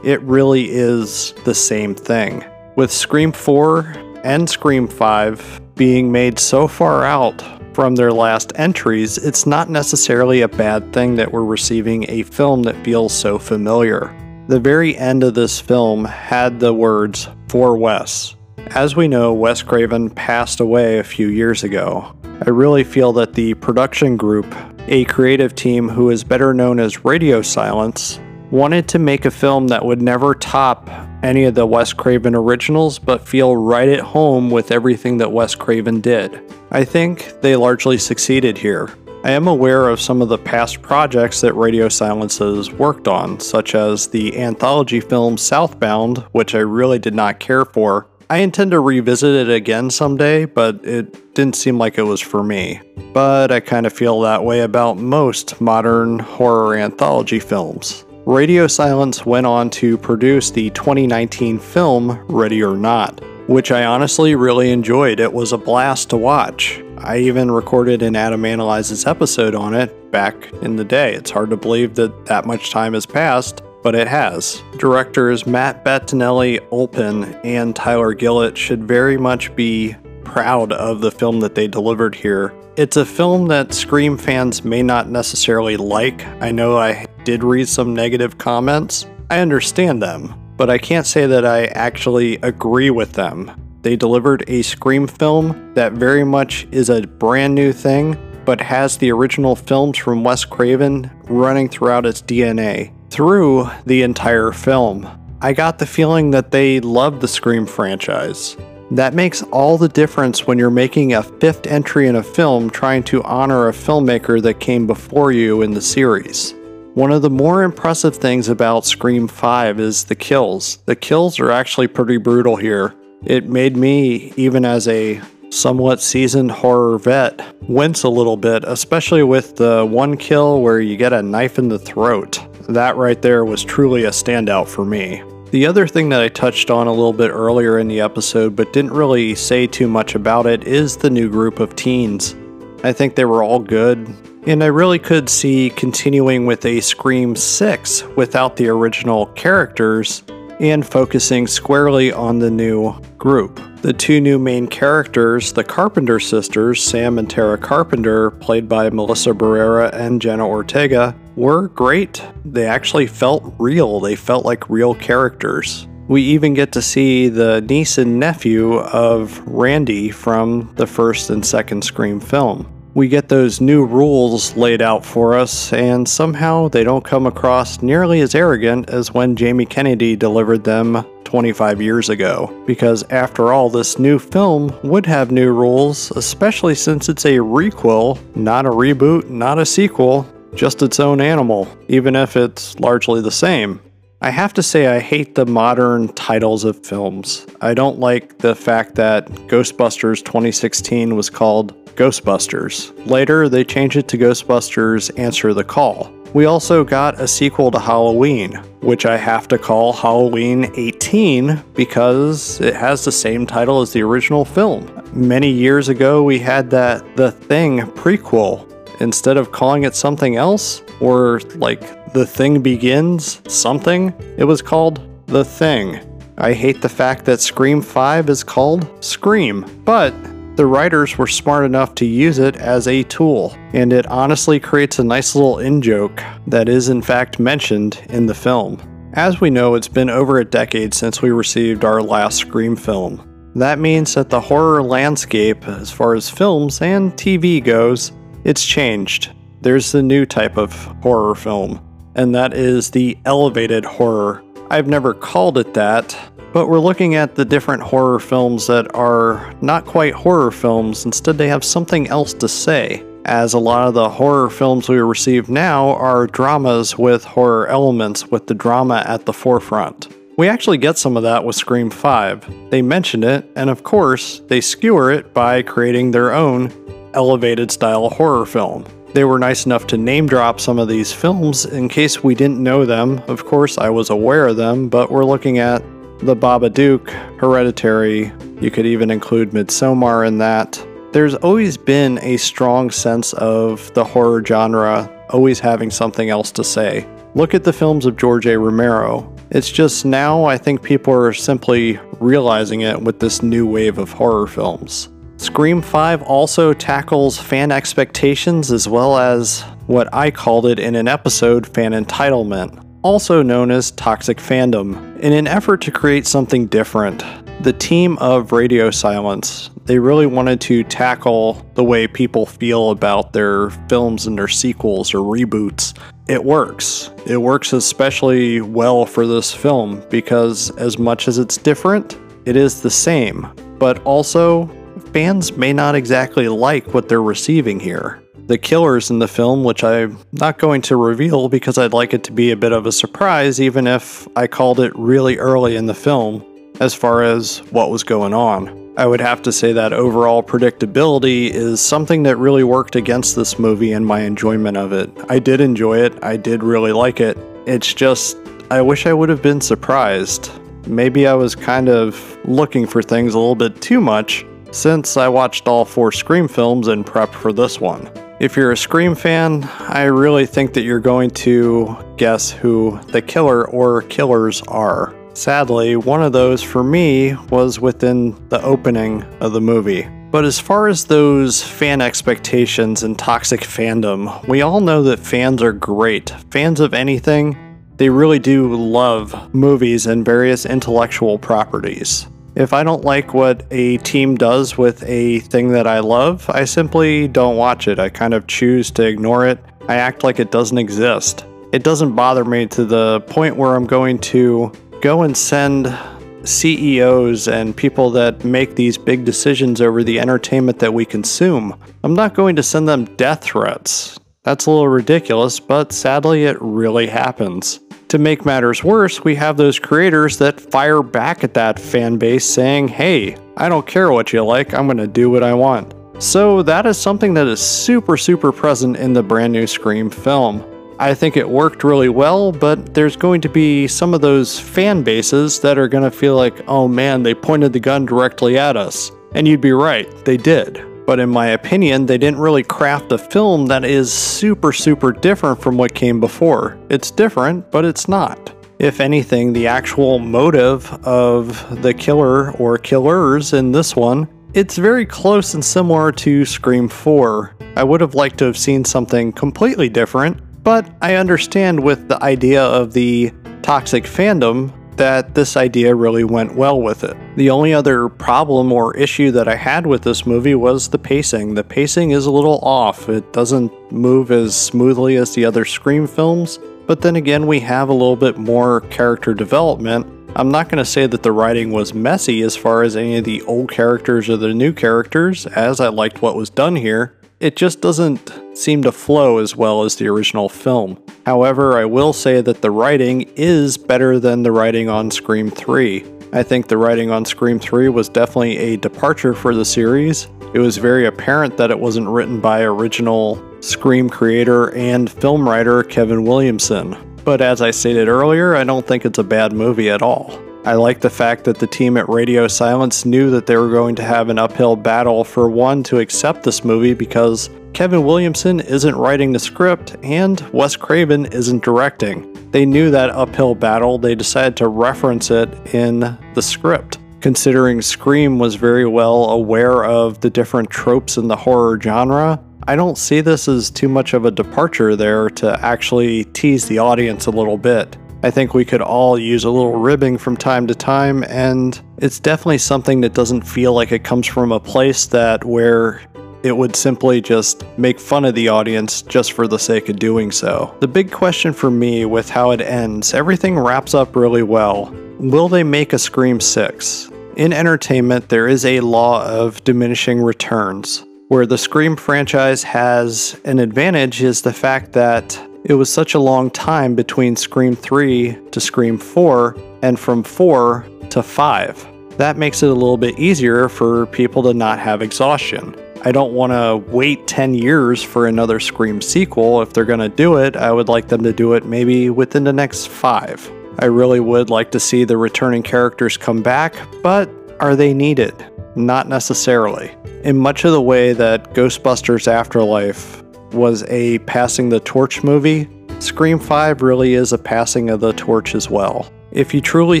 it 0.02 0.20
really 0.22 0.70
is 0.72 1.34
the 1.44 1.54
same 1.54 1.94
thing. 1.94 2.44
With 2.74 2.90
Scream 2.90 3.30
4 3.30 3.94
and 4.24 4.50
Scream 4.50 4.88
5 4.88 5.61
being 5.74 6.12
made 6.12 6.38
so 6.38 6.68
far 6.68 7.04
out 7.04 7.42
from 7.74 7.94
their 7.94 8.12
last 8.12 8.52
entries, 8.56 9.18
it's 9.18 9.46
not 9.46 9.70
necessarily 9.70 10.42
a 10.42 10.48
bad 10.48 10.92
thing 10.92 11.16
that 11.16 11.32
we're 11.32 11.44
receiving 11.44 12.04
a 12.08 12.22
film 12.22 12.62
that 12.64 12.84
feels 12.84 13.12
so 13.12 13.38
familiar. 13.38 14.14
The 14.48 14.60
very 14.60 14.96
end 14.96 15.22
of 15.22 15.34
this 15.34 15.60
film 15.60 16.04
had 16.04 16.60
the 16.60 16.74
words, 16.74 17.28
For 17.48 17.76
Wes. 17.76 18.36
As 18.68 18.96
we 18.96 19.08
know, 19.08 19.32
Wes 19.32 19.62
Craven 19.62 20.10
passed 20.10 20.60
away 20.60 20.98
a 20.98 21.04
few 21.04 21.28
years 21.28 21.64
ago. 21.64 22.14
I 22.44 22.50
really 22.50 22.84
feel 22.84 23.12
that 23.14 23.34
the 23.34 23.54
production 23.54 24.16
group, 24.16 24.54
a 24.88 25.04
creative 25.04 25.54
team 25.54 25.88
who 25.88 26.10
is 26.10 26.24
better 26.24 26.52
known 26.52 26.80
as 26.80 27.04
Radio 27.04 27.40
Silence, 27.40 28.20
wanted 28.50 28.88
to 28.88 28.98
make 28.98 29.24
a 29.24 29.30
film 29.30 29.68
that 29.68 29.84
would 29.84 30.02
never 30.02 30.34
top 30.34 30.90
any 31.22 31.44
of 31.44 31.54
the 31.54 31.66
Wes 31.66 31.92
Craven 31.92 32.34
originals, 32.34 32.98
but 32.98 33.26
feel 33.26 33.56
right 33.56 33.88
at 33.88 34.00
home 34.00 34.50
with 34.50 34.72
everything 34.72 35.18
that 35.18 35.32
Wes 35.32 35.54
Craven 35.54 36.00
did. 36.00 36.40
I 36.70 36.84
think 36.84 37.40
they 37.40 37.56
largely 37.56 37.98
succeeded 37.98 38.58
here. 38.58 38.90
I 39.24 39.30
am 39.30 39.46
aware 39.46 39.88
of 39.88 40.00
some 40.00 40.20
of 40.20 40.28
the 40.28 40.38
past 40.38 40.82
projects 40.82 41.40
that 41.42 41.54
Radio 41.54 41.88
Silence 41.88 42.38
has 42.38 42.72
worked 42.72 43.06
on, 43.06 43.38
such 43.38 43.76
as 43.76 44.08
the 44.08 44.36
anthology 44.36 45.00
film 45.00 45.36
Southbound, 45.36 46.18
which 46.32 46.56
I 46.56 46.60
really 46.60 46.98
did 46.98 47.14
not 47.14 47.38
care 47.38 47.64
for. 47.64 48.08
I 48.28 48.38
intend 48.38 48.72
to 48.72 48.80
revisit 48.80 49.48
it 49.48 49.54
again 49.54 49.90
someday, 49.90 50.46
but 50.46 50.84
it 50.84 51.34
didn't 51.34 51.54
seem 51.54 51.78
like 51.78 51.98
it 51.98 52.02
was 52.02 52.20
for 52.20 52.42
me. 52.42 52.80
But 53.12 53.52
I 53.52 53.60
kind 53.60 53.86
of 53.86 53.92
feel 53.92 54.22
that 54.22 54.42
way 54.42 54.60
about 54.60 54.96
most 54.96 55.60
modern 55.60 56.18
horror 56.18 56.74
anthology 56.74 57.38
films. 57.38 58.04
Radio 58.26 58.68
Silence 58.68 59.26
went 59.26 59.46
on 59.46 59.68
to 59.70 59.98
produce 59.98 60.50
the 60.52 60.70
2019 60.70 61.58
film 61.58 62.12
Ready 62.28 62.62
or 62.62 62.76
Not. 62.76 63.20
which 63.48 63.72
I 63.72 63.84
honestly 63.84 64.36
really 64.36 64.70
enjoyed. 64.70 65.18
It 65.18 65.32
was 65.32 65.52
a 65.52 65.58
blast 65.58 66.10
to 66.10 66.16
watch. 66.16 66.80
I 66.98 67.18
even 67.18 67.50
recorded 67.50 68.00
an 68.00 68.14
Adam 68.14 68.44
Analyzes 68.44 69.04
episode 69.04 69.56
on 69.56 69.74
it 69.74 70.12
back 70.12 70.50
in 70.62 70.76
the 70.76 70.84
day. 70.84 71.14
It's 71.14 71.32
hard 71.32 71.50
to 71.50 71.56
believe 71.56 71.96
that 71.96 72.26
that 72.26 72.46
much 72.46 72.70
time 72.70 72.94
has 72.94 73.04
passed, 73.04 73.60
but 73.82 73.96
it 73.96 74.06
has. 74.06 74.62
Directors 74.78 75.44
Matt 75.44 75.84
Bettinelli 75.84 76.60
Olpin 76.70 77.24
and 77.44 77.74
Tyler 77.74 78.14
Gillett 78.14 78.56
should 78.56 78.84
very 78.84 79.18
much 79.18 79.54
be 79.56 79.96
proud 80.22 80.72
of 80.72 81.00
the 81.00 81.10
film 81.10 81.40
that 81.40 81.56
they 81.56 81.66
delivered 81.66 82.14
here. 82.14 82.54
It's 82.76 82.96
a 82.96 83.04
film 83.04 83.48
that 83.48 83.74
Scream 83.74 84.16
fans 84.16 84.64
may 84.64 84.82
not 84.82 85.08
necessarily 85.10 85.76
like. 85.76 86.24
I 86.40 86.52
know 86.52 86.78
I 86.78 87.06
did 87.24 87.44
read 87.44 87.68
some 87.68 87.94
negative 87.94 88.38
comments. 88.38 89.06
I 89.30 89.40
understand 89.40 90.02
them, 90.02 90.34
but 90.56 90.70
I 90.70 90.78
can't 90.78 91.06
say 91.06 91.26
that 91.26 91.44
I 91.44 91.66
actually 91.66 92.36
agree 92.36 92.90
with 92.90 93.12
them. 93.12 93.50
They 93.82 93.96
delivered 93.96 94.44
a 94.46 94.62
Scream 94.62 95.06
film 95.06 95.74
that 95.74 95.92
very 95.92 96.24
much 96.24 96.68
is 96.70 96.88
a 96.88 97.02
brand 97.02 97.54
new 97.54 97.72
thing, 97.72 98.16
but 98.44 98.60
has 98.60 98.96
the 98.96 99.10
original 99.10 99.56
films 99.56 99.98
from 99.98 100.24
Wes 100.24 100.44
Craven 100.44 101.10
running 101.24 101.68
throughout 101.68 102.06
its 102.06 102.22
DNA 102.22 102.92
through 103.10 103.68
the 103.86 104.02
entire 104.02 104.52
film. 104.52 105.08
I 105.40 105.52
got 105.52 105.78
the 105.78 105.86
feeling 105.86 106.30
that 106.30 106.52
they 106.52 106.80
love 106.80 107.20
the 107.20 107.28
Scream 107.28 107.66
franchise. 107.66 108.56
That 108.92 109.14
makes 109.14 109.42
all 109.44 109.78
the 109.78 109.88
difference 109.88 110.46
when 110.46 110.58
you're 110.58 110.70
making 110.70 111.14
a 111.14 111.22
fifth 111.22 111.66
entry 111.66 112.06
in 112.06 112.16
a 112.16 112.22
film 112.22 112.70
trying 112.70 113.02
to 113.04 113.22
honor 113.24 113.68
a 113.68 113.72
filmmaker 113.72 114.40
that 114.42 114.60
came 114.60 114.86
before 114.86 115.32
you 115.32 115.62
in 115.62 115.72
the 115.72 115.80
series. 115.80 116.54
One 116.94 117.10
of 117.10 117.22
the 117.22 117.30
more 117.30 117.62
impressive 117.62 118.16
things 118.16 118.50
about 118.50 118.84
Scream 118.84 119.26
5 119.26 119.80
is 119.80 120.04
the 120.04 120.14
kills. 120.14 120.76
The 120.84 120.94
kills 120.94 121.40
are 121.40 121.50
actually 121.50 121.86
pretty 121.86 122.18
brutal 122.18 122.56
here. 122.56 122.94
It 123.24 123.48
made 123.48 123.78
me, 123.78 124.34
even 124.36 124.66
as 124.66 124.86
a 124.88 125.22
somewhat 125.48 126.02
seasoned 126.02 126.50
horror 126.50 126.98
vet, 126.98 127.40
wince 127.62 128.02
a 128.02 128.10
little 128.10 128.36
bit, 128.36 128.64
especially 128.64 129.22
with 129.22 129.56
the 129.56 129.86
one 129.86 130.18
kill 130.18 130.60
where 130.60 130.80
you 130.80 130.98
get 130.98 131.14
a 131.14 131.22
knife 131.22 131.58
in 131.58 131.68
the 131.68 131.78
throat. 131.78 132.38
That 132.68 132.96
right 132.96 133.22
there 133.22 133.46
was 133.46 133.64
truly 133.64 134.04
a 134.04 134.10
standout 134.10 134.68
for 134.68 134.84
me. 134.84 135.22
The 135.50 135.64
other 135.64 135.86
thing 135.86 136.10
that 136.10 136.20
I 136.20 136.28
touched 136.28 136.70
on 136.70 136.88
a 136.88 136.92
little 136.92 137.14
bit 137.14 137.30
earlier 137.30 137.78
in 137.78 137.88
the 137.88 138.02
episode, 138.02 138.54
but 138.54 138.74
didn't 138.74 138.92
really 138.92 139.34
say 139.34 139.66
too 139.66 139.88
much 139.88 140.14
about 140.14 140.44
it, 140.44 140.64
is 140.64 140.98
the 140.98 141.08
new 141.08 141.30
group 141.30 141.58
of 141.58 141.74
teens. 141.74 142.36
I 142.84 142.92
think 142.92 143.14
they 143.14 143.24
were 143.24 143.42
all 143.42 143.60
good, 143.60 144.14
and 144.46 144.62
I 144.62 144.66
really 144.66 144.98
could 144.98 145.28
see 145.28 145.70
continuing 145.70 146.46
with 146.46 146.64
a 146.64 146.80
Scream 146.80 147.36
6 147.36 148.04
without 148.16 148.56
the 148.56 148.68
original 148.68 149.26
characters 149.26 150.24
and 150.58 150.86
focusing 150.86 151.46
squarely 151.46 152.12
on 152.12 152.38
the 152.38 152.50
new 152.50 152.92
group. 153.18 153.60
The 153.82 153.92
two 153.92 154.20
new 154.20 154.38
main 154.38 154.66
characters, 154.66 155.52
the 155.52 155.64
Carpenter 155.64 156.20
sisters, 156.20 156.82
Sam 156.82 157.18
and 157.18 157.28
Tara 157.28 157.58
Carpenter, 157.58 158.30
played 158.30 158.68
by 158.68 158.90
Melissa 158.90 159.30
Barrera 159.30 159.92
and 159.92 160.20
Jenna 160.20 160.46
Ortega, 160.46 161.16
were 161.36 161.68
great. 161.68 162.24
They 162.44 162.66
actually 162.66 163.06
felt 163.06 163.54
real, 163.58 164.00
they 164.00 164.16
felt 164.16 164.44
like 164.44 164.68
real 164.68 164.94
characters. 164.94 165.88
We 166.08 166.22
even 166.22 166.54
get 166.54 166.72
to 166.72 166.82
see 166.82 167.28
the 167.28 167.60
niece 167.62 167.98
and 167.98 168.18
nephew 168.18 168.78
of 168.78 169.40
Randy 169.46 170.10
from 170.10 170.72
the 170.74 170.86
first 170.86 171.30
and 171.30 171.46
second 171.46 171.82
Scream 171.82 172.20
film 172.20 172.81
we 172.94 173.08
get 173.08 173.28
those 173.28 173.60
new 173.60 173.84
rules 173.84 174.56
laid 174.56 174.82
out 174.82 175.04
for 175.04 175.34
us, 175.34 175.72
and 175.72 176.08
somehow 176.08 176.68
they 176.68 176.84
don't 176.84 177.04
come 177.04 177.26
across 177.26 177.80
nearly 177.82 178.20
as 178.20 178.34
arrogant 178.34 178.90
as 178.90 179.14
when 179.14 179.36
Jamie 179.36 179.66
Kennedy 179.66 180.16
delivered 180.16 180.64
them 180.64 181.04
25 181.24 181.80
years 181.80 182.10
ago. 182.10 182.52
Because 182.66 183.04
after 183.10 183.52
all, 183.52 183.70
this 183.70 183.98
new 183.98 184.18
film 184.18 184.78
would 184.82 185.06
have 185.06 185.30
new 185.30 185.52
rules, 185.52 186.10
especially 186.12 186.74
since 186.74 187.08
it's 187.08 187.24
a 187.24 187.38
requel, 187.38 188.18
not 188.36 188.66
a 188.66 188.70
reboot, 188.70 189.30
not 189.30 189.58
a 189.58 189.64
sequel, 189.64 190.26
just 190.54 190.82
its 190.82 191.00
own 191.00 191.20
animal, 191.20 191.66
even 191.88 192.14
if 192.14 192.36
it's 192.36 192.78
largely 192.78 193.22
the 193.22 193.30
same. 193.30 193.80
I 194.24 194.30
have 194.30 194.54
to 194.54 194.62
say, 194.62 194.86
I 194.86 195.00
hate 195.00 195.34
the 195.34 195.46
modern 195.46 196.06
titles 196.06 196.62
of 196.62 196.86
films. 196.86 197.44
I 197.60 197.74
don't 197.74 197.98
like 197.98 198.38
the 198.38 198.54
fact 198.54 198.94
that 198.94 199.26
Ghostbusters 199.48 200.24
2016 200.24 201.16
was 201.16 201.28
called 201.28 201.74
Ghostbusters. 201.96 202.92
Later, 203.04 203.48
they 203.48 203.64
changed 203.64 203.96
it 203.96 204.06
to 204.06 204.18
Ghostbusters 204.18 205.10
Answer 205.18 205.52
the 205.54 205.64
Call. 205.64 206.08
We 206.34 206.44
also 206.44 206.84
got 206.84 207.20
a 207.20 207.26
sequel 207.26 207.72
to 207.72 207.80
Halloween, 207.80 208.52
which 208.80 209.06
I 209.06 209.16
have 209.16 209.48
to 209.48 209.58
call 209.58 209.92
Halloween 209.92 210.70
18 210.76 211.60
because 211.74 212.60
it 212.60 212.76
has 212.76 213.04
the 213.04 213.10
same 213.10 213.44
title 213.44 213.80
as 213.80 213.92
the 213.92 214.04
original 214.04 214.44
film. 214.44 214.88
Many 215.12 215.50
years 215.50 215.88
ago, 215.88 216.22
we 216.22 216.38
had 216.38 216.70
that 216.70 217.16
The 217.16 217.32
Thing 217.32 217.80
prequel. 217.80 218.68
Instead 219.00 219.36
of 219.36 219.50
calling 219.50 219.82
it 219.82 219.96
something 219.96 220.36
else, 220.36 220.80
or 221.02 221.40
like 221.56 222.12
the 222.12 222.24
Thing 222.24 222.62
Begins 222.62 223.42
something. 223.52 224.14
It 224.38 224.44
was 224.44 224.62
called 224.62 225.00
The 225.26 225.44
Thing. 225.44 226.00
I 226.38 226.52
hate 226.52 226.80
the 226.80 226.88
fact 226.88 227.24
that 227.26 227.40
Scream 227.40 227.82
5 227.82 228.30
is 228.30 228.42
called 228.44 228.88
Scream, 229.04 229.66
but 229.84 230.14
the 230.56 230.66
writers 230.66 231.18
were 231.18 231.26
smart 231.26 231.64
enough 231.64 231.94
to 231.96 232.06
use 232.06 232.38
it 232.38 232.56
as 232.56 232.86
a 232.86 233.02
tool, 233.04 233.56
and 233.72 233.92
it 233.92 234.06
honestly 234.06 234.60
creates 234.60 234.98
a 234.98 235.04
nice 235.04 235.34
little 235.34 235.58
in 235.58 235.82
joke 235.82 236.22
that 236.46 236.68
is 236.68 236.88
in 236.88 237.02
fact 237.02 237.38
mentioned 237.38 238.00
in 238.08 238.26
the 238.26 238.34
film. 238.34 238.80
As 239.14 239.40
we 239.40 239.50
know, 239.50 239.74
it's 239.74 239.88
been 239.88 240.08
over 240.08 240.38
a 240.38 240.44
decade 240.44 240.94
since 240.94 241.20
we 241.20 241.30
received 241.30 241.84
our 241.84 242.02
last 242.02 242.38
Scream 242.38 242.76
film. 242.76 243.28
That 243.54 243.78
means 243.78 244.14
that 244.14 244.30
the 244.30 244.40
horror 244.40 244.82
landscape, 244.82 245.66
as 245.68 245.90
far 245.90 246.14
as 246.14 246.30
films 246.30 246.80
and 246.80 247.12
TV 247.12 247.62
goes, 247.62 248.12
it's 248.44 248.64
changed. 248.64 249.32
There's 249.62 249.92
the 249.92 250.02
new 250.02 250.26
type 250.26 250.56
of 250.56 250.72
horror 251.02 251.34
film 251.34 251.80
and 252.14 252.34
that 252.34 252.54
is 252.54 252.90
the 252.90 253.18
elevated 253.24 253.84
horror. 253.84 254.42
I've 254.70 254.88
never 254.88 255.14
called 255.14 255.58
it 255.58 255.74
that, 255.74 256.16
but 256.52 256.68
we're 256.68 256.78
looking 256.78 257.14
at 257.14 257.34
the 257.34 257.44
different 257.44 257.82
horror 257.82 258.18
films 258.18 258.66
that 258.66 258.94
are 258.94 259.52
not 259.60 259.86
quite 259.86 260.14
horror 260.14 260.50
films, 260.50 261.04
instead, 261.04 261.38
they 261.38 261.48
have 261.48 261.64
something 261.64 262.08
else 262.08 262.34
to 262.34 262.48
say. 262.48 263.04
As 263.24 263.54
a 263.54 263.58
lot 263.58 263.88
of 263.88 263.94
the 263.94 264.08
horror 264.08 264.50
films 264.50 264.88
we 264.88 264.98
receive 264.98 265.48
now 265.48 265.90
are 265.90 266.26
dramas 266.26 266.98
with 266.98 267.24
horror 267.24 267.68
elements, 267.68 268.26
with 268.26 268.46
the 268.46 268.54
drama 268.54 269.04
at 269.06 269.26
the 269.26 269.32
forefront. 269.32 270.08
We 270.36 270.48
actually 270.48 270.78
get 270.78 270.98
some 270.98 271.16
of 271.16 271.22
that 271.22 271.44
with 271.44 271.54
Scream 271.54 271.88
5. 271.88 272.70
They 272.70 272.82
mention 272.82 273.22
it, 273.22 273.48
and 273.54 273.70
of 273.70 273.84
course, 273.84 274.40
they 274.48 274.60
skewer 274.60 275.12
it 275.12 275.32
by 275.32 275.62
creating 275.62 276.10
their 276.10 276.32
own 276.32 276.72
elevated 277.14 277.70
style 277.70 278.08
horror 278.08 278.46
film. 278.46 278.84
They 279.14 279.24
were 279.24 279.38
nice 279.38 279.66
enough 279.66 279.86
to 279.88 279.98
name 279.98 280.26
drop 280.26 280.58
some 280.58 280.78
of 280.78 280.88
these 280.88 281.12
films 281.12 281.66
in 281.66 281.88
case 281.88 282.24
we 282.24 282.34
didn't 282.34 282.62
know 282.62 282.86
them. 282.86 283.18
Of 283.28 283.44
course, 283.44 283.76
I 283.76 283.90
was 283.90 284.08
aware 284.08 284.46
of 284.46 284.56
them, 284.56 284.88
but 284.88 285.10
we're 285.10 285.24
looking 285.24 285.58
at 285.58 285.82
The 286.20 286.34
Babadook, 286.34 287.10
Hereditary. 287.38 288.32
You 288.60 288.70
could 288.70 288.86
even 288.86 289.10
include 289.10 289.50
Midsommar 289.50 290.26
in 290.26 290.38
that. 290.38 290.82
There's 291.12 291.34
always 291.34 291.76
been 291.76 292.18
a 292.22 292.38
strong 292.38 292.90
sense 292.90 293.34
of 293.34 293.92
the 293.92 294.04
horror 294.04 294.42
genre 294.42 295.10
always 295.28 295.60
having 295.60 295.90
something 295.90 296.30
else 296.30 296.50
to 296.52 296.64
say. 296.64 297.06
Look 297.34 297.54
at 297.54 297.64
the 297.64 297.72
films 297.72 298.06
of 298.06 298.16
George 298.16 298.46
A. 298.46 298.58
Romero. 298.58 299.34
It's 299.50 299.70
just 299.70 300.04
now 300.04 300.44
I 300.44 300.56
think 300.56 300.82
people 300.82 301.12
are 301.12 301.32
simply 301.32 301.98
realizing 302.20 302.82
it 302.82 303.00
with 303.00 303.20
this 303.20 303.42
new 303.42 303.66
wave 303.66 303.98
of 303.98 304.12
horror 304.12 304.46
films. 304.46 305.08
Scream 305.42 305.82
5 305.82 306.22
also 306.22 306.72
tackles 306.72 307.36
fan 307.36 307.72
expectations 307.72 308.70
as 308.70 308.86
well 308.86 309.18
as 309.18 309.62
what 309.88 310.08
I 310.14 310.30
called 310.30 310.66
it 310.66 310.78
in 310.78 310.94
an 310.94 311.08
episode 311.08 311.66
fan 311.66 311.90
entitlement, 311.90 312.80
also 313.02 313.42
known 313.42 313.72
as 313.72 313.90
toxic 313.90 314.38
fandom. 314.38 315.18
In 315.18 315.32
an 315.32 315.48
effort 315.48 315.80
to 315.80 315.90
create 315.90 316.28
something 316.28 316.68
different, 316.68 317.24
the 317.60 317.72
team 317.72 318.18
of 318.18 318.52
Radio 318.52 318.92
Silence, 318.92 319.70
they 319.84 319.98
really 319.98 320.26
wanted 320.26 320.60
to 320.60 320.84
tackle 320.84 321.66
the 321.74 321.82
way 321.82 322.06
people 322.06 322.46
feel 322.46 322.90
about 322.90 323.32
their 323.32 323.70
films 323.88 324.28
and 324.28 324.38
their 324.38 324.46
sequels 324.46 325.12
or 325.12 325.18
reboots. 325.18 325.98
It 326.28 326.44
works. 326.44 327.10
It 327.26 327.38
works 327.38 327.72
especially 327.72 328.60
well 328.60 329.04
for 329.04 329.26
this 329.26 329.52
film 329.52 330.04
because 330.08 330.70
as 330.76 331.00
much 331.00 331.26
as 331.26 331.38
it's 331.38 331.56
different, 331.56 332.16
it 332.46 332.54
is 332.54 332.80
the 332.80 332.90
same, 332.90 333.52
but 333.80 334.00
also 334.04 334.70
fans 335.12 335.56
may 335.56 335.72
not 335.72 335.94
exactly 335.94 336.48
like 336.48 336.94
what 336.94 337.08
they're 337.08 337.22
receiving 337.22 337.80
here. 337.80 338.22
The 338.46 338.58
killers 338.58 339.10
in 339.10 339.18
the 339.18 339.28
film, 339.28 339.64
which 339.64 339.84
I'm 339.84 340.18
not 340.32 340.58
going 340.58 340.82
to 340.82 340.96
reveal 340.96 341.48
because 341.48 341.78
I'd 341.78 341.92
like 341.92 342.12
it 342.12 342.24
to 342.24 342.32
be 342.32 342.50
a 342.50 342.56
bit 342.56 342.72
of 342.72 342.86
a 342.86 342.92
surprise, 342.92 343.60
even 343.60 343.86
if 343.86 344.26
I 344.36 344.46
called 344.46 344.80
it 344.80 344.92
really 344.96 345.38
early 345.38 345.76
in 345.76 345.86
the 345.86 345.94
film 345.94 346.44
as 346.80 346.92
far 346.94 347.22
as 347.22 347.58
what 347.70 347.90
was 347.90 348.02
going 348.02 348.34
on. 348.34 348.94
I 348.96 349.06
would 349.06 349.20
have 349.20 349.40
to 349.42 349.52
say 349.52 349.72
that 349.72 349.92
overall 349.92 350.42
predictability 350.42 351.50
is 351.50 351.80
something 351.80 352.24
that 352.24 352.36
really 352.36 352.64
worked 352.64 352.96
against 352.96 353.36
this 353.36 353.58
movie 353.58 353.92
and 353.92 354.04
my 354.04 354.20
enjoyment 354.20 354.76
of 354.76 354.92
it. 354.92 355.10
I 355.30 355.38
did 355.38 355.60
enjoy 355.60 355.98
it, 355.98 356.22
I 356.22 356.36
did 356.36 356.62
really 356.62 356.92
like 356.92 357.20
it. 357.20 357.38
It's 357.66 357.94
just, 357.94 358.36
I 358.70 358.82
wish 358.82 359.06
I 359.06 359.12
would 359.12 359.28
have 359.28 359.40
been 359.42 359.60
surprised. 359.60 360.50
maybe 360.86 361.26
I 361.26 361.34
was 361.34 361.54
kind 361.54 361.88
of 361.88 362.38
looking 362.44 362.86
for 362.86 363.02
things 363.02 363.34
a 363.34 363.38
little 363.38 363.54
bit 363.54 363.80
too 363.80 364.00
much 364.00 364.44
since 364.72 365.16
I 365.16 365.28
watched 365.28 365.68
all 365.68 365.84
four 365.84 366.10
Scream 366.10 366.48
films 366.48 366.88
in 366.88 367.04
prep 367.04 367.32
for 367.32 367.52
this 367.52 367.80
one. 367.80 368.10
If 368.40 368.56
you're 368.56 368.72
a 368.72 368.76
Scream 368.76 369.14
fan, 369.14 369.64
I 369.88 370.04
really 370.04 370.46
think 370.46 370.74
that 370.74 370.82
you're 370.82 370.98
going 370.98 371.30
to 371.30 371.96
guess 372.16 372.50
who 372.50 372.98
the 373.12 373.22
killer 373.22 373.68
or 373.68 374.02
killers 374.02 374.62
are. 374.62 375.14
Sadly, 375.34 375.96
one 375.96 376.22
of 376.22 376.32
those 376.32 376.62
for 376.62 376.82
me 376.82 377.34
was 377.50 377.78
within 377.78 378.36
the 378.48 378.60
opening 378.62 379.22
of 379.40 379.52
the 379.52 379.60
movie. 379.60 380.08
But 380.30 380.44
as 380.44 380.58
far 380.58 380.88
as 380.88 381.04
those 381.04 381.62
fan 381.62 382.00
expectations 382.00 383.02
and 383.02 383.18
toxic 383.18 383.60
fandom, 383.60 384.46
we 384.48 384.62
all 384.62 384.80
know 384.80 385.02
that 385.04 385.20
fans 385.20 385.62
are 385.62 385.72
great. 385.72 386.30
Fans 386.50 386.80
of 386.80 386.94
anything, 386.94 387.56
they 387.98 388.08
really 388.08 388.38
do 388.38 388.74
love 388.74 389.54
movies 389.54 390.06
and 390.06 390.24
various 390.24 390.66
intellectual 390.66 391.38
properties. 391.38 392.26
If 392.54 392.74
I 392.74 392.84
don't 392.84 393.02
like 393.02 393.32
what 393.32 393.64
a 393.70 393.96
team 393.98 394.36
does 394.36 394.76
with 394.76 395.02
a 395.04 395.40
thing 395.40 395.68
that 395.68 395.86
I 395.86 396.00
love, 396.00 396.50
I 396.50 396.64
simply 396.64 397.26
don't 397.26 397.56
watch 397.56 397.88
it. 397.88 397.98
I 397.98 398.10
kind 398.10 398.34
of 398.34 398.46
choose 398.46 398.90
to 398.92 399.06
ignore 399.06 399.46
it. 399.46 399.58
I 399.88 399.96
act 399.96 400.22
like 400.22 400.38
it 400.38 400.50
doesn't 400.50 400.76
exist. 400.76 401.46
It 401.72 401.82
doesn't 401.82 402.14
bother 402.14 402.44
me 402.44 402.66
to 402.66 402.84
the 402.84 403.20
point 403.20 403.56
where 403.56 403.74
I'm 403.74 403.86
going 403.86 404.18
to 404.18 404.70
go 405.00 405.22
and 405.22 405.34
send 405.34 405.98
CEOs 406.44 407.48
and 407.48 407.74
people 407.74 408.10
that 408.10 408.44
make 408.44 408.74
these 408.74 408.98
big 408.98 409.24
decisions 409.24 409.80
over 409.80 410.04
the 410.04 410.20
entertainment 410.20 410.78
that 410.80 410.92
we 410.92 411.06
consume. 411.06 411.74
I'm 412.04 412.14
not 412.14 412.34
going 412.34 412.56
to 412.56 412.62
send 412.62 412.86
them 412.86 413.06
death 413.16 413.44
threats. 413.44 414.18
That's 414.42 414.66
a 414.66 414.70
little 414.70 414.88
ridiculous, 414.88 415.58
but 415.58 415.92
sadly, 415.92 416.44
it 416.44 416.60
really 416.60 417.06
happens. 417.06 417.80
To 418.12 418.18
make 418.18 418.44
matters 418.44 418.84
worse, 418.84 419.24
we 419.24 419.34
have 419.36 419.56
those 419.56 419.78
creators 419.78 420.36
that 420.36 420.60
fire 420.60 421.02
back 421.02 421.44
at 421.44 421.54
that 421.54 421.78
fan 421.78 422.18
base 422.18 422.44
saying, 422.44 422.88
hey, 422.88 423.38
I 423.56 423.70
don't 423.70 423.86
care 423.86 424.12
what 424.12 424.34
you 424.34 424.44
like, 424.44 424.74
I'm 424.74 424.86
gonna 424.86 425.06
do 425.06 425.30
what 425.30 425.42
I 425.42 425.54
want. 425.54 425.94
So 426.18 426.62
that 426.64 426.84
is 426.84 426.98
something 426.98 427.32
that 427.32 427.46
is 427.46 427.58
super, 427.58 428.18
super 428.18 428.52
present 428.52 428.98
in 428.98 429.14
the 429.14 429.22
brand 429.22 429.54
new 429.54 429.66
Scream 429.66 430.10
film. 430.10 430.62
I 430.98 431.14
think 431.14 431.38
it 431.38 431.48
worked 431.48 431.84
really 431.84 432.10
well, 432.10 432.52
but 432.52 432.92
there's 432.92 433.16
going 433.16 433.40
to 433.40 433.48
be 433.48 433.88
some 433.88 434.12
of 434.12 434.20
those 434.20 434.60
fan 434.60 435.02
bases 435.02 435.60
that 435.60 435.78
are 435.78 435.88
going 435.88 436.04
to 436.04 436.10
feel 436.10 436.36
like, 436.36 436.68
oh 436.68 436.86
man, 436.88 437.22
they 437.22 437.32
pointed 437.32 437.72
the 437.72 437.80
gun 437.80 438.04
directly 438.04 438.58
at 438.58 438.76
us. 438.76 439.10
And 439.34 439.48
you'd 439.48 439.62
be 439.62 439.72
right, 439.72 440.06
they 440.26 440.36
did. 440.36 440.84
But 441.06 441.20
in 441.20 441.28
my 441.28 441.48
opinion, 441.48 442.06
they 442.06 442.18
didn't 442.18 442.40
really 442.40 442.62
craft 442.62 443.12
a 443.12 443.18
film 443.18 443.66
that 443.66 443.84
is 443.84 444.12
super, 444.12 444.72
super 444.72 445.12
different 445.12 445.60
from 445.60 445.76
what 445.76 445.94
came 445.94 446.20
before. 446.20 446.78
It's 446.88 447.10
different, 447.10 447.70
but 447.70 447.84
it's 447.84 448.08
not. 448.08 448.54
If 448.78 449.00
anything, 449.00 449.52
the 449.52 449.66
actual 449.66 450.18
motive 450.18 450.92
of 451.04 451.82
the 451.82 451.94
killer 451.94 452.52
or 452.52 452.78
killers 452.78 453.52
in 453.52 453.72
this 453.72 453.94
one, 453.94 454.28
it's 454.54 454.76
very 454.76 455.06
close 455.06 455.54
and 455.54 455.64
similar 455.64 456.12
to 456.12 456.44
Scream 456.44 456.88
4. 456.88 457.54
I 457.76 457.84
would 457.84 458.00
have 458.00 458.14
liked 458.14 458.38
to 458.38 458.44
have 458.44 458.58
seen 458.58 458.84
something 458.84 459.32
completely 459.32 459.88
different, 459.88 460.40
but 460.62 460.88
I 461.00 461.14
understand 461.14 461.82
with 461.82 462.08
the 462.08 462.22
idea 462.22 462.62
of 462.62 462.92
the 462.92 463.32
toxic 463.62 464.04
fandom 464.04 464.72
that 464.96 465.34
this 465.34 465.56
idea 465.56 465.94
really 465.94 466.24
went 466.24 466.54
well 466.54 466.80
with 466.80 467.04
it. 467.04 467.16
The 467.36 467.50
only 467.50 467.72
other 467.72 468.08
problem 468.08 468.72
or 468.72 468.96
issue 468.96 469.30
that 469.32 469.48
I 469.48 469.56
had 469.56 469.86
with 469.86 470.02
this 470.02 470.26
movie 470.26 470.54
was 470.54 470.88
the 470.88 470.98
pacing. 470.98 471.54
The 471.54 471.64
pacing 471.64 472.10
is 472.10 472.26
a 472.26 472.30
little 472.30 472.58
off. 472.60 473.08
It 473.08 473.32
doesn't 473.32 473.72
move 473.90 474.30
as 474.30 474.54
smoothly 474.54 475.16
as 475.16 475.34
the 475.34 475.44
other 475.44 475.64
Scream 475.64 476.06
films, 476.06 476.58
but 476.86 477.00
then 477.00 477.16
again, 477.16 477.46
we 477.46 477.60
have 477.60 477.88
a 477.88 477.92
little 477.92 478.16
bit 478.16 478.36
more 478.36 478.82
character 478.82 479.34
development. 479.34 480.06
I'm 480.34 480.50
not 480.50 480.68
going 480.68 480.78
to 480.78 480.90
say 480.90 481.06
that 481.06 481.22
the 481.22 481.32
writing 481.32 481.72
was 481.72 481.92
messy 481.92 482.42
as 482.42 482.56
far 482.56 482.82
as 482.82 482.96
any 482.96 483.18
of 483.18 483.24
the 483.24 483.42
old 483.42 483.70
characters 483.70 484.28
or 484.28 484.36
the 484.36 484.54
new 484.54 484.72
characters, 484.72 485.46
as 485.46 485.78
I 485.78 485.88
liked 485.88 486.22
what 486.22 486.36
was 486.36 486.48
done 486.48 486.76
here, 486.76 487.14
it 487.42 487.56
just 487.56 487.80
doesn't 487.80 488.32
seem 488.54 488.84
to 488.84 488.92
flow 488.92 489.38
as 489.38 489.56
well 489.56 489.82
as 489.82 489.96
the 489.96 490.06
original 490.06 490.48
film. 490.48 490.96
However, 491.26 491.76
I 491.76 491.84
will 491.84 492.12
say 492.12 492.40
that 492.40 492.62
the 492.62 492.70
writing 492.70 493.22
is 493.34 493.76
better 493.76 494.20
than 494.20 494.44
the 494.44 494.52
writing 494.52 494.88
on 494.88 495.10
Scream 495.10 495.50
3. 495.50 496.04
I 496.32 496.44
think 496.44 496.68
the 496.68 496.78
writing 496.78 497.10
on 497.10 497.24
Scream 497.24 497.58
3 497.58 497.88
was 497.88 498.08
definitely 498.08 498.58
a 498.58 498.76
departure 498.76 499.34
for 499.34 499.56
the 499.56 499.64
series. 499.64 500.28
It 500.54 500.60
was 500.60 500.76
very 500.76 501.06
apparent 501.06 501.56
that 501.56 501.72
it 501.72 501.80
wasn't 501.80 502.08
written 502.08 502.40
by 502.40 502.62
original 502.62 503.42
Scream 503.60 504.08
creator 504.08 504.72
and 504.76 505.10
film 505.10 505.46
writer 505.46 505.82
Kevin 505.82 506.22
Williamson. 506.22 506.96
But 507.24 507.40
as 507.40 507.60
I 507.60 507.72
stated 507.72 508.06
earlier, 508.06 508.54
I 508.54 508.62
don't 508.62 508.86
think 508.86 509.04
it's 509.04 509.18
a 509.18 509.24
bad 509.24 509.52
movie 509.52 509.90
at 509.90 510.00
all. 510.00 510.40
I 510.64 510.74
like 510.74 511.00
the 511.00 511.10
fact 511.10 511.42
that 511.44 511.58
the 511.58 511.66
team 511.66 511.96
at 511.96 512.08
Radio 512.08 512.46
Silence 512.46 513.04
knew 513.04 513.30
that 513.30 513.46
they 513.46 513.56
were 513.56 513.70
going 513.70 513.96
to 513.96 514.04
have 514.04 514.28
an 514.28 514.38
uphill 514.38 514.76
battle 514.76 515.24
for 515.24 515.50
one 515.50 515.82
to 515.84 515.98
accept 515.98 516.44
this 516.44 516.64
movie 516.64 516.94
because 516.94 517.50
Kevin 517.72 518.04
Williamson 518.04 518.60
isn't 518.60 518.94
writing 518.94 519.32
the 519.32 519.40
script 519.40 519.96
and 520.04 520.40
Wes 520.52 520.76
Craven 520.76 521.26
isn't 521.26 521.64
directing. 521.64 522.32
They 522.52 522.64
knew 522.64 522.92
that 522.92 523.10
uphill 523.10 523.56
battle, 523.56 523.98
they 523.98 524.14
decided 524.14 524.56
to 524.58 524.68
reference 524.68 525.32
it 525.32 525.48
in 525.74 526.16
the 526.34 526.42
script. 526.42 526.98
Considering 527.20 527.82
Scream 527.82 528.38
was 528.38 528.54
very 528.54 528.86
well 528.86 529.30
aware 529.30 529.84
of 529.84 530.20
the 530.20 530.30
different 530.30 530.70
tropes 530.70 531.16
in 531.16 531.26
the 531.26 531.36
horror 531.36 531.80
genre, 531.80 532.40
I 532.68 532.76
don't 532.76 532.96
see 532.96 533.20
this 533.20 533.48
as 533.48 533.70
too 533.70 533.88
much 533.88 534.14
of 534.14 534.24
a 534.24 534.30
departure 534.30 534.94
there 534.94 535.28
to 535.30 535.58
actually 535.64 536.24
tease 536.26 536.66
the 536.68 536.78
audience 536.78 537.26
a 537.26 537.30
little 537.32 537.58
bit. 537.58 537.96
I 538.24 538.30
think 538.30 538.54
we 538.54 538.64
could 538.64 538.82
all 538.82 539.18
use 539.18 539.42
a 539.42 539.50
little 539.50 539.80
ribbing 539.80 540.16
from 540.16 540.36
time 540.36 540.68
to 540.68 540.76
time, 540.76 541.24
and 541.24 541.80
it's 541.98 542.20
definitely 542.20 542.58
something 542.58 543.00
that 543.00 543.14
doesn't 543.14 543.42
feel 543.42 543.72
like 543.72 543.90
it 543.90 544.04
comes 544.04 544.28
from 544.28 544.52
a 544.52 544.60
place 544.60 545.06
that 545.06 545.44
where 545.44 546.02
it 546.44 546.56
would 546.56 546.76
simply 546.76 547.20
just 547.20 547.64
make 547.76 547.98
fun 547.98 548.24
of 548.24 548.36
the 548.36 548.48
audience 548.48 549.02
just 549.02 549.32
for 549.32 549.48
the 549.48 549.58
sake 549.58 549.88
of 549.88 549.98
doing 549.98 550.30
so. 550.30 550.72
The 550.78 550.86
big 550.86 551.10
question 551.10 551.52
for 551.52 551.70
me 551.70 552.04
with 552.04 552.30
how 552.30 552.52
it 552.52 552.60
ends, 552.60 553.12
everything 553.12 553.58
wraps 553.58 553.92
up 553.92 554.14
really 554.14 554.44
well. 554.44 554.94
Will 555.18 555.48
they 555.48 555.64
make 555.64 555.92
a 555.92 555.98
Scream 555.98 556.40
6? 556.40 557.10
In 557.36 557.52
entertainment, 557.52 558.28
there 558.28 558.46
is 558.46 558.64
a 558.64 558.80
law 558.80 559.26
of 559.26 559.64
diminishing 559.64 560.20
returns. 560.20 561.04
Where 561.26 561.46
the 561.46 561.58
Scream 561.58 561.96
franchise 561.96 562.62
has 562.62 563.40
an 563.44 563.58
advantage 563.58 564.22
is 564.22 564.42
the 564.42 564.52
fact 564.52 564.92
that 564.92 565.40
it 565.64 565.74
was 565.74 565.92
such 565.92 566.14
a 566.14 566.18
long 566.18 566.50
time 566.50 566.94
between 566.94 567.36
Scream 567.36 567.76
3 567.76 568.36
to 568.50 568.60
Scream 568.60 568.98
4, 568.98 569.56
and 569.82 569.98
from 569.98 570.22
4 570.22 570.86
to 571.10 571.22
5. 571.22 571.86
That 572.18 572.36
makes 572.36 572.62
it 572.62 572.70
a 572.70 572.74
little 572.74 572.96
bit 572.96 573.18
easier 573.18 573.68
for 573.68 574.06
people 574.06 574.42
to 574.42 574.54
not 574.54 574.78
have 574.78 575.02
exhaustion. 575.02 575.74
I 576.04 576.10
don't 576.10 576.32
want 576.32 576.52
to 576.52 576.84
wait 576.92 577.28
10 577.28 577.54
years 577.54 578.02
for 578.02 578.26
another 578.26 578.58
Scream 578.58 579.00
sequel. 579.00 579.62
If 579.62 579.72
they're 579.72 579.84
going 579.84 580.00
to 580.00 580.08
do 580.08 580.36
it, 580.36 580.56
I 580.56 580.72
would 580.72 580.88
like 580.88 581.08
them 581.08 581.22
to 581.22 581.32
do 581.32 581.52
it 581.52 581.64
maybe 581.64 582.10
within 582.10 582.42
the 582.42 582.52
next 582.52 582.88
five. 582.88 583.50
I 583.78 583.84
really 583.86 584.20
would 584.20 584.50
like 584.50 584.72
to 584.72 584.80
see 584.80 585.04
the 585.04 585.16
returning 585.16 585.62
characters 585.62 586.16
come 586.16 586.42
back, 586.42 586.74
but 587.02 587.30
are 587.60 587.76
they 587.76 587.94
needed? 587.94 588.34
Not 588.74 589.08
necessarily. 589.08 589.94
In 590.24 590.36
much 590.36 590.64
of 590.64 590.72
the 590.72 590.82
way 590.82 591.12
that 591.12 591.54
Ghostbusters 591.54 592.26
Afterlife 592.26 593.21
was 593.54 593.84
a 593.84 594.18
passing 594.20 594.68
the 594.68 594.80
torch 594.80 595.22
movie, 595.22 595.68
Scream 596.02 596.40
5 596.40 596.82
really 596.82 597.14
is 597.14 597.32
a 597.32 597.38
passing 597.38 597.88
of 597.88 598.00
the 598.00 598.12
torch 598.12 598.56
as 598.56 598.68
well. 598.68 599.08
If 599.30 599.54
you 599.54 599.60
truly 599.60 600.00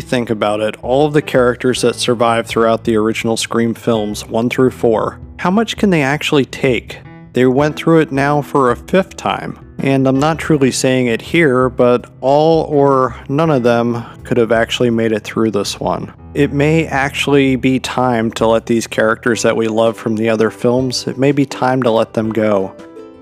think 0.00 0.30
about 0.30 0.60
it, 0.60 0.76
all 0.82 1.06
of 1.06 1.12
the 1.12 1.22
characters 1.22 1.82
that 1.82 1.94
survived 1.94 2.48
throughout 2.48 2.84
the 2.84 2.96
original 2.96 3.36
Scream 3.36 3.72
films 3.72 4.26
1 4.26 4.50
through 4.50 4.72
4, 4.72 5.20
how 5.38 5.50
much 5.50 5.76
can 5.76 5.90
they 5.90 6.02
actually 6.02 6.44
take? 6.44 6.98
They 7.34 7.46
went 7.46 7.76
through 7.76 8.00
it 8.00 8.12
now 8.12 8.42
for 8.42 8.70
a 8.70 8.76
fifth 8.76 9.16
time. 9.16 9.74
And 9.78 10.06
I'm 10.06 10.18
not 10.18 10.38
truly 10.38 10.70
saying 10.70 11.06
it 11.06 11.22
here, 11.22 11.68
but 11.68 12.10
all 12.20 12.64
or 12.64 13.16
none 13.28 13.50
of 13.50 13.62
them 13.62 14.04
could 14.24 14.36
have 14.36 14.52
actually 14.52 14.90
made 14.90 15.12
it 15.12 15.24
through 15.24 15.52
this 15.52 15.80
one. 15.80 16.12
It 16.34 16.52
may 16.52 16.86
actually 16.86 17.56
be 17.56 17.78
time 17.80 18.32
to 18.32 18.46
let 18.46 18.66
these 18.66 18.86
characters 18.86 19.42
that 19.42 19.56
we 19.56 19.68
love 19.68 19.96
from 19.96 20.16
the 20.16 20.28
other 20.28 20.50
films, 20.50 21.06
it 21.06 21.16
may 21.16 21.32
be 21.32 21.46
time 21.46 21.82
to 21.84 21.90
let 21.90 22.14
them 22.14 22.30
go. 22.30 22.76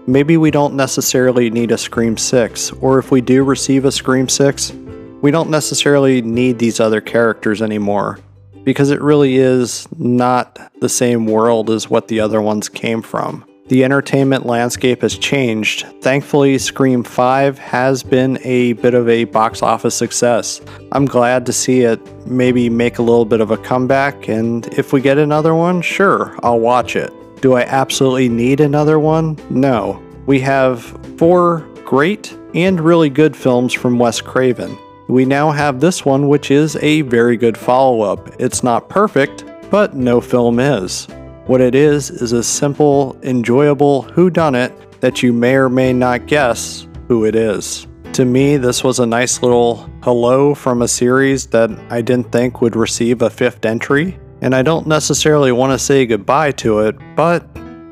Maybe 0.07 0.37
we 0.37 0.51
don't 0.51 0.75
necessarily 0.75 1.51
need 1.51 1.71
a 1.71 1.79
Scream 1.79 2.17
6, 2.17 2.73
or 2.73 2.99
if 2.99 3.11
we 3.11 3.21
do 3.21 3.45
receive 3.45 3.85
a 3.85 3.93
Scream 3.93 4.29
6, 4.29 4.73
we 5.21 5.31
don't 5.31 5.51
necessarily 5.51 6.23
need 6.23 6.59
these 6.59 6.81
other 6.81 7.01
characters 7.03 7.61
anymore, 7.61 8.19
because 8.65 8.91
it 8.91 9.03
really 9.03 9.37
is 9.37 9.87
not 9.99 10.59
the 10.81 10.89
same 10.89 11.27
world 11.27 11.69
as 11.69 11.91
what 11.91 12.09
the 12.09 12.19
other 12.19 12.41
ones 12.41 12.69
came 12.69 13.03
from. 13.03 13.45
The 13.69 13.85
entertainment 13.85 14.47
landscape 14.47 15.03
has 15.03 15.17
changed. 15.17 15.87
Thankfully, 16.01 16.59
Scream 16.59 17.05
5 17.05 17.59
has 17.59 18.03
been 18.03 18.39
a 18.43 18.73
bit 18.73 18.95
of 18.95 19.09
a 19.09 19.25
box 19.25 19.63
office 19.63 19.95
success. 19.95 20.61
I'm 20.91 21.05
glad 21.05 21.47
to 21.47 21.53
see 21.53 21.83
it 21.83 22.01
maybe 22.27 22.69
make 22.69 22.99
a 22.99 23.03
little 23.03 23.27
bit 23.27 23.41
of 23.41 23.53
a 23.53 23.59
comeback, 23.59 24.29
and 24.29 24.67
if 24.77 24.93
we 24.93 25.01
get 25.01 25.19
another 25.19 25.55
one, 25.55 25.83
sure, 25.83 26.37
I'll 26.43 26.59
watch 26.59 26.97
it. 26.97 27.13
Do 27.41 27.55
I 27.55 27.63
absolutely 27.63 28.29
need 28.29 28.61
another 28.61 28.99
one? 28.99 29.39
No. 29.49 30.03
We 30.27 30.41
have 30.41 30.83
four 31.17 31.67
great 31.85 32.37
and 32.55 32.79
really 32.81 33.11
good 33.11 33.37
films 33.37 33.73
from 33.73 33.99
Wes 33.99 34.21
Craven. 34.21 34.77
we 35.09 35.25
now 35.25 35.51
have 35.51 35.81
this 35.81 36.05
one, 36.05 36.29
which 36.29 36.51
is 36.53 36.77
a 36.77 37.01
very 37.03 37.37
good 37.37 37.59
follow 37.59 38.03
up. 38.03 38.31
It's 38.39 38.63
not 38.63 38.89
perfect, 38.89 39.45
but 39.71 39.95
no 39.95 40.21
film 40.21 40.61
is. 40.61 41.09
What 41.47 41.61
it 41.61 41.75
is 41.75 42.11
is 42.11 42.33
a 42.33 42.45
simple, 42.45 43.17
enjoyable 43.25 44.05
whodunit 44.05 44.73
that 45.01 45.23
you 45.23 45.33
may 45.33 45.57
or 45.57 45.69
may 45.69 45.93
not 45.93 46.27
guess 46.27 46.87
who 47.09 47.25
it 47.25 47.35
is. 47.35 47.89
To 48.13 48.25
me, 48.25 48.57
this 48.57 48.85
was 48.85 49.01
a 49.01 49.07
nice 49.07 49.43
little 49.43 49.89
hello 50.03 50.55
from 50.55 50.83
a 50.83 50.89
series 50.89 51.47
that 51.47 51.71
I 51.91 52.03
didn't 52.03 52.31
think 52.31 52.61
would 52.61 52.77
receive 52.77 53.23
a 53.23 53.31
fifth 53.31 53.65
entry, 53.65 54.19
and 54.41 54.55
I 54.55 54.63
don't 54.63 54.87
necessarily 54.87 55.53
want 55.53 55.73
to 55.73 55.79
say 55.79 56.07
goodbye 56.07 56.53
to 56.53 56.81
it, 56.81 56.97
but 57.17 57.47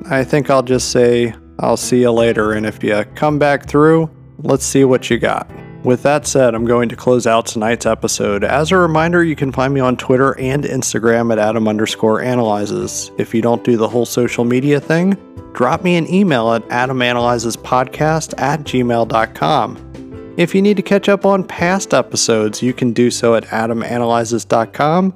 I 0.06 0.24
think 0.24 0.50
I'll 0.50 0.62
just 0.62 0.90
say 0.90 1.34
I'll 1.60 1.76
see 1.76 2.00
you 2.02 2.12
later, 2.12 2.52
and 2.52 2.64
if 2.64 2.82
you 2.84 3.04
come 3.14 3.38
back 3.38 3.66
through, 3.66 4.10
let's 4.38 4.64
see 4.64 4.84
what 4.84 5.10
you 5.10 5.18
got. 5.18 5.50
With 5.84 6.02
that 6.02 6.26
said, 6.26 6.54
I'm 6.54 6.64
going 6.64 6.88
to 6.88 6.96
close 6.96 7.26
out 7.26 7.46
tonight's 7.46 7.86
episode. 7.86 8.42
As 8.44 8.72
a 8.72 8.76
reminder, 8.76 9.22
you 9.22 9.36
can 9.36 9.52
find 9.52 9.72
me 9.72 9.80
on 9.80 9.96
Twitter 9.96 10.38
and 10.38 10.64
Instagram 10.64 11.32
at 11.32 11.38
Adam 11.38 11.68
underscore 11.68 12.20
analyzes. 12.20 13.10
If 13.16 13.34
you 13.34 13.42
don't 13.42 13.62
do 13.64 13.76
the 13.76 13.88
whole 13.88 14.06
social 14.06 14.44
media 14.44 14.80
thing, 14.80 15.16
drop 15.52 15.84
me 15.84 15.96
an 15.96 16.12
email 16.12 16.52
at 16.52 16.62
adamanalyzespodcast 16.68 18.40
at 18.40 18.60
gmail.com. 18.60 20.34
If 20.36 20.54
you 20.54 20.62
need 20.62 20.76
to 20.76 20.82
catch 20.82 21.08
up 21.08 21.24
on 21.26 21.44
past 21.44 21.94
episodes, 21.94 22.62
you 22.62 22.72
can 22.72 22.92
do 22.92 23.10
so 23.10 23.34
at 23.34 23.44
adamanalyzes.com. 23.46 25.14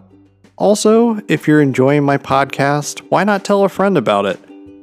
Also, 0.62 1.20
if 1.26 1.48
you're 1.48 1.60
enjoying 1.60 2.04
my 2.04 2.16
podcast, 2.16 3.00
why 3.08 3.24
not 3.24 3.44
tell 3.44 3.64
a 3.64 3.68
friend 3.68 3.98
about 3.98 4.26
it? 4.26 4.38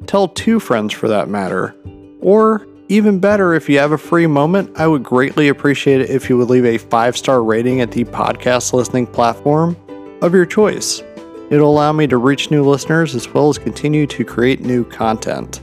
Tell 0.08 0.28
two 0.28 0.60
friends 0.60 0.94
for 0.94 1.08
that 1.08 1.30
matter. 1.30 1.74
Or, 2.20 2.68
even 2.89 3.20
better, 3.20 3.54
if 3.54 3.70
you 3.70 3.80
have 3.80 3.94
a 3.94 3.98
free 3.98 4.28
moment, 4.28 4.78
I 4.78 4.88
would 4.88 5.04
greatly 5.04 5.48
appreciate 5.48 6.02
it 6.02 6.10
if 6.10 6.30
you 6.30 6.38
would 6.38 6.50
leave 6.50 6.65
a 6.65 6.80
five 6.80 7.15
star 7.15 7.42
rating 7.42 7.80
at 7.80 7.92
the 7.92 8.04
podcast 8.04 8.74
listening 8.74 9.08
platform 9.08 9.78
of 10.22 10.34
your 10.34 10.46
choice. 10.46 11.02
It'll 11.50 11.72
allow 11.72 11.94
me 11.94 12.08
to 12.08 12.18
reach 12.18 12.52
new 12.52 12.65
listeners 12.65 13.15
as 13.15 13.30
well 13.30 13.48
as 13.48 13.58
continue 13.58 14.06
to 14.08 14.26
create 14.26 14.60
new 14.60 14.84
content. 14.84 15.62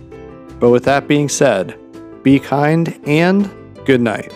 But 0.59 0.71
with 0.71 0.85
that 0.85 1.07
being 1.07 1.29
said, 1.29 1.79
be 2.23 2.41
kind 2.41 2.99
and 3.07 3.51
good 3.85 4.01
night. 4.01 4.33